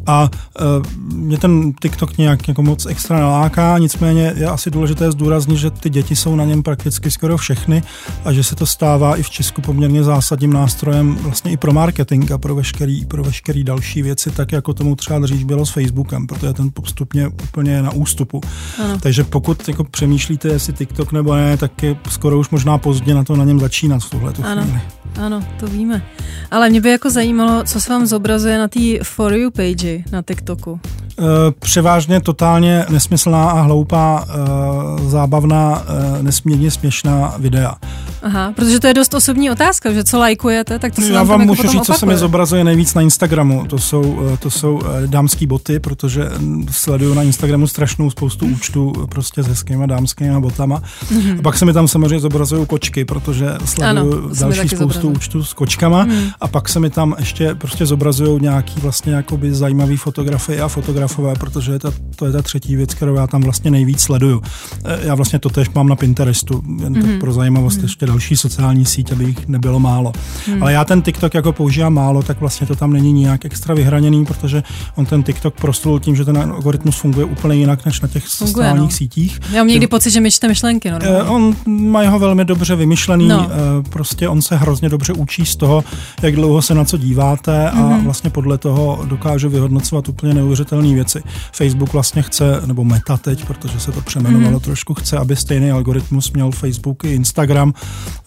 A 0.06 0.30
uh, 0.62 1.16
mě 1.18 1.38
ten 1.38 1.74
TikTok 1.82 2.18
nějak 2.18 2.48
jako 2.48 2.64
moc 2.64 2.86
extra 2.86 3.20
naláká, 3.20 3.78
nicméně 3.78 4.34
je 4.36 4.48
asi 4.48 4.72
důležité 4.72 5.12
zdůraznit, 5.12 5.58
že 5.58 5.70
ty 5.72 5.90
děti 5.90 6.16
jsou 6.16 6.36
na 6.36 6.46
něm 6.46 6.64
prakticky 6.64 7.12
skoro 7.12 7.38
všechny 7.38 7.84
a 8.26 8.34
že 8.34 8.44
se 8.44 8.56
to 8.56 8.66
stává 8.66 9.16
i 9.16 9.24
v 9.24 9.30
Česku 9.30 9.62
poměrně 9.62 10.04
zásadním 10.04 10.54
nástrojem 10.54 11.16
vlastně 11.16 11.52
i 11.52 11.58
pro 11.58 11.74
marketing 11.74 12.32
a 12.32 12.38
pro 12.38 12.56
veškerý, 12.56 13.06
pro 13.06 13.24
veškerý 13.24 13.64
další 13.64 14.02
věci, 14.02 14.32
tak 14.32 14.52
jako 14.52 14.74
tomu 14.74 14.96
třeba 14.96 15.20
dřív 15.20 15.46
bylo 15.46 15.66
s 15.66 15.70
Facebookem 15.70 15.89
Facebookem, 15.90 16.28
protože 16.28 16.54
ten 16.54 16.70
postupně 16.74 17.28
úplně 17.28 17.82
na 17.82 17.92
ústupu. 17.92 18.42
Ano. 18.84 19.00
Takže 19.00 19.24
pokud 19.24 19.68
jako 19.68 19.84
přemýšlíte, 19.84 20.48
jestli 20.48 20.74
TikTok 20.74 21.12
nebo 21.12 21.36
ne, 21.36 21.58
tak 21.58 21.84
je 21.84 21.96
skoro 22.10 22.40
už 22.40 22.50
možná 22.50 22.78
pozdě 22.78 23.14
na 23.14 23.24
to 23.24 23.36
na 23.36 23.46
něm 23.46 23.60
začínat 23.60 24.04
v 24.04 24.10
tuhle 24.10 24.34
ano. 24.44 24.62
chvíli. 24.62 24.82
Ano, 25.20 25.44
to 25.60 25.68
víme. 25.68 26.06
Ale 26.52 26.70
mě 26.70 26.82
by 26.82 26.90
jako 26.90 27.10
zajímalo, 27.10 27.64
co 27.64 27.82
se 27.82 27.90
vám 27.90 28.06
zobrazuje 28.06 28.58
na 28.58 28.68
té 28.68 29.04
For 29.04 29.34
You 29.34 29.52
page 29.52 30.04
na 30.12 30.22
TikToku. 30.22 30.80
Eh, 31.20 31.24
převážně 31.60 32.22
totálně 32.22 32.86
nesmyslná 32.90 33.50
a 33.50 33.62
hloupá, 33.62 34.26
eh, 34.30 35.10
zábavná, 35.10 35.84
eh, 36.20 36.24
nesmírně 36.24 36.72
směšná 36.72 37.34
videa. 37.38 37.76
Aha, 38.24 38.54
protože 38.56 38.80
to 38.80 38.88
je 38.88 38.94
dost 38.94 39.14
osobní 39.14 39.52
otázka, 39.52 39.94
že 39.94 40.04
co 40.04 40.20
lajkujete, 40.20 40.80
tak 40.80 40.96
to 40.96 41.02
se 41.02 41.12
Já 41.12 41.24
vám 41.24 41.42
jako 41.42 41.48
můžu 41.52 41.62
říct, 41.62 41.74
opakuje. 41.74 41.86
co 41.86 42.00
se 42.00 42.06
mi 42.06 42.18
zobrazuje 42.18 42.64
nejvíc 42.64 42.94
na 42.94 43.02
Instagramu. 43.02 43.66
To 43.68 43.78
jsou, 43.78 44.20
to 44.40 44.50
jsou 44.50 44.82
dámský 45.06 45.48
boty, 45.48 45.80
protože 45.80 46.30
mm, 46.38 46.68
sleduju 46.72 47.14
na 47.14 47.24
Instagramu 47.24 47.68
strašnou 47.68 48.10
spoustu 48.10 48.46
účtů 48.46 48.94
prostě 49.10 49.44
s 49.44 49.48
hezkýma 49.48 49.86
dámskýma 49.86 50.40
botama. 50.40 50.82
Mm-hmm. 51.14 51.40
A 51.40 51.42
pak 51.42 51.58
se 51.58 51.66
mi 51.66 51.74
tam 51.74 51.88
samozřejmě 51.88 52.20
zobrazují 52.20 52.66
kočky, 52.66 53.06
protože 53.06 53.48
sleduju 53.66 54.14
ano, 54.14 54.30
další 54.40 54.68
spoustu 54.70 54.78
zobrazují. 54.78 55.16
účtů 55.16 55.44
s 55.44 55.54
kočkama. 55.54 56.04
Mm. 56.06 56.24
A 56.42 56.48
pak 56.48 56.70
se 56.70 56.80
mi 56.80 56.90
tam 56.90 57.16
ještě 57.20 57.56
prostě 57.56 57.86
zobrazují 57.86 58.42
nějaký 58.42 58.80
vlastně 58.82 59.14
jakoby 59.14 59.54
zajímavý 59.54 59.98
fotografie 59.98 60.62
a 60.62 60.68
fotografie 60.68 61.09
fotografové, 61.10 61.36
protože 61.40 61.72
je 61.72 61.80
ta, 61.80 61.92
to 62.16 62.26
je 62.26 62.32
ta 62.32 62.42
třetí 62.42 62.76
věc, 62.76 62.94
kterou 62.94 63.16
já 63.16 63.28
tam 63.28 63.42
vlastně 63.42 63.72
nejvíc 63.72 64.02
sleduju. 64.02 64.42
E, 64.86 65.08
já 65.08 65.16
vlastně 65.16 65.40
to 65.40 65.50
tež 65.50 65.70
mám 65.70 65.88
na 65.88 65.96
Pinterestu, 65.96 66.64
jen 66.68 66.94
mm-hmm. 66.94 67.02
tak 67.02 67.12
mhm. 67.12 67.20
pro 67.20 67.34
zajímavost 67.34 67.80
mm-hmm. 67.80 67.84
ještě 67.84 68.06
další 68.06 68.38
sociální 68.38 68.86
síť, 68.86 69.12
aby 69.12 69.24
jich 69.24 69.48
nebylo 69.48 69.80
málo. 69.80 70.14
Mm. 70.48 70.64
Ale 70.64 70.74
já 70.74 70.86
ten 70.86 71.02
TikTok 71.02 71.34
jako 71.34 71.54
používám 71.54 71.94
málo, 71.94 72.24
tak 72.24 72.40
vlastně 72.40 72.68
to 72.68 72.76
tam 72.76 72.94
není 72.94 73.14
nějak 73.14 73.46
extra 73.46 73.76
vyhraněný, 73.76 74.26
protože 74.26 74.64
on 74.96 75.06
ten 75.06 75.24
TikTok 75.24 75.56
prostul 75.56 76.00
tím, 76.00 76.16
že 76.16 76.26
ten 76.26 76.38
algoritmus 76.38 76.98
funguje 76.98 77.26
úplně 77.26 77.56
jinak 77.56 77.86
než 77.86 78.02
na 78.02 78.08
těch 78.08 78.28
funguje, 78.28 78.54
sociálních 78.54 78.92
no. 78.92 78.98
sítích. 78.98 79.40
Já 79.52 79.58
mám 79.58 79.68
někdy 79.68 79.88
pocit, 79.88 80.12
že 80.12 80.22
mi 80.22 80.32
čte 80.32 80.48
myšlenky. 80.48 80.92
Normálně. 80.92 81.24
On 81.24 81.56
má 81.66 82.10
ho 82.10 82.20
velmi 82.20 82.46
dobře 82.46 82.76
vymyšlený, 82.76 83.28
no. 83.28 83.50
E, 83.80 83.90
prostě 83.90 84.28
on 84.28 84.42
se 84.42 84.56
hrozně 84.56 84.90
dobře 84.90 85.14
učí 85.14 85.46
z 85.46 85.56
toho, 85.56 85.84
jak 86.22 86.36
dlouho 86.36 86.62
se 86.62 86.76
na 86.76 86.86
co 86.86 86.98
díváte 86.98 87.70
a 87.70 87.76
mm-hmm. 87.76 88.04
vlastně 88.04 88.30
podle 88.30 88.58
toho 88.58 89.00
dokáže 89.06 89.48
vyhodnocovat 89.48 90.10
úplně 90.10 90.34
neuvěřitelné 90.34 90.89
věci. 90.96 91.24
Facebook 91.54 91.94
vlastně 91.94 92.22
chce, 92.22 92.62
nebo 92.66 92.84
Meta 92.84 93.18
teď, 93.18 93.46
protože 93.46 93.80
se 93.80 93.92
to 93.92 94.02
přeměnovalo 94.02 94.60
mm-hmm. 94.60 94.64
trošku, 94.64 94.94
chce, 94.94 95.18
aby 95.18 95.36
stejný 95.36 95.72
algoritmus 95.72 96.32
měl 96.32 96.52
Facebook 96.52 97.04
i 97.04 97.14
Instagram 97.14 97.74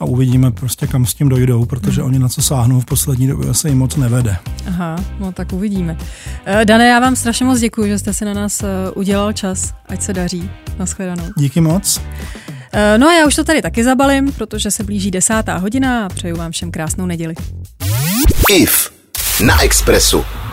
a 0.01 0.05
uvidíme 0.05 0.51
prostě, 0.51 0.87
kam 0.87 1.07
s 1.07 1.14
tím 1.14 1.29
dojdou, 1.29 1.64
protože 1.64 2.01
mm. 2.01 2.07
oni 2.07 2.18
na 2.18 2.29
co 2.29 2.42
sáhnou 2.42 2.81
v 2.81 2.85
poslední 2.85 3.27
době 3.27 3.55
se 3.55 3.68
jim 3.68 3.79
moc 3.79 3.96
nevede. 3.96 4.37
Aha, 4.66 4.96
no 5.20 5.33
tak 5.33 5.53
uvidíme. 5.53 5.92
Uh, 5.92 6.64
Dane, 6.64 6.88
já 6.88 7.01
vám 7.01 7.16
strašně 7.16 7.46
moc 7.46 7.61
děkuji, 7.61 7.88
že 7.88 7.98
jste 7.98 8.12
si 8.12 8.25
na 8.25 8.35
nás 8.35 8.62
uh, 8.62 8.68
udělal 8.94 9.33
čas. 9.33 9.75
Ať 9.88 10.03
se 10.03 10.12
daří. 10.12 10.51
Naschledanou. 10.79 11.25
Díky 11.37 11.61
moc. 11.61 11.96
Uh, 11.96 12.03
no 12.96 13.09
a 13.09 13.14
já 13.14 13.27
už 13.27 13.35
to 13.35 13.44
tady 13.44 13.62
taky 13.62 13.85
zabalím, 13.85 14.33
protože 14.33 14.70
se 14.70 14.85
blíží 14.85 15.11
desátá 15.11 15.57
hodina 15.57 16.07
a 16.07 16.09
přeju 16.09 16.37
vám 16.37 16.53
všem 16.53 16.70
krásnou 16.70 17.07
neděli. 17.07 17.35
IF 18.51 18.92
na 19.46 19.62
Expressu. 19.62 20.25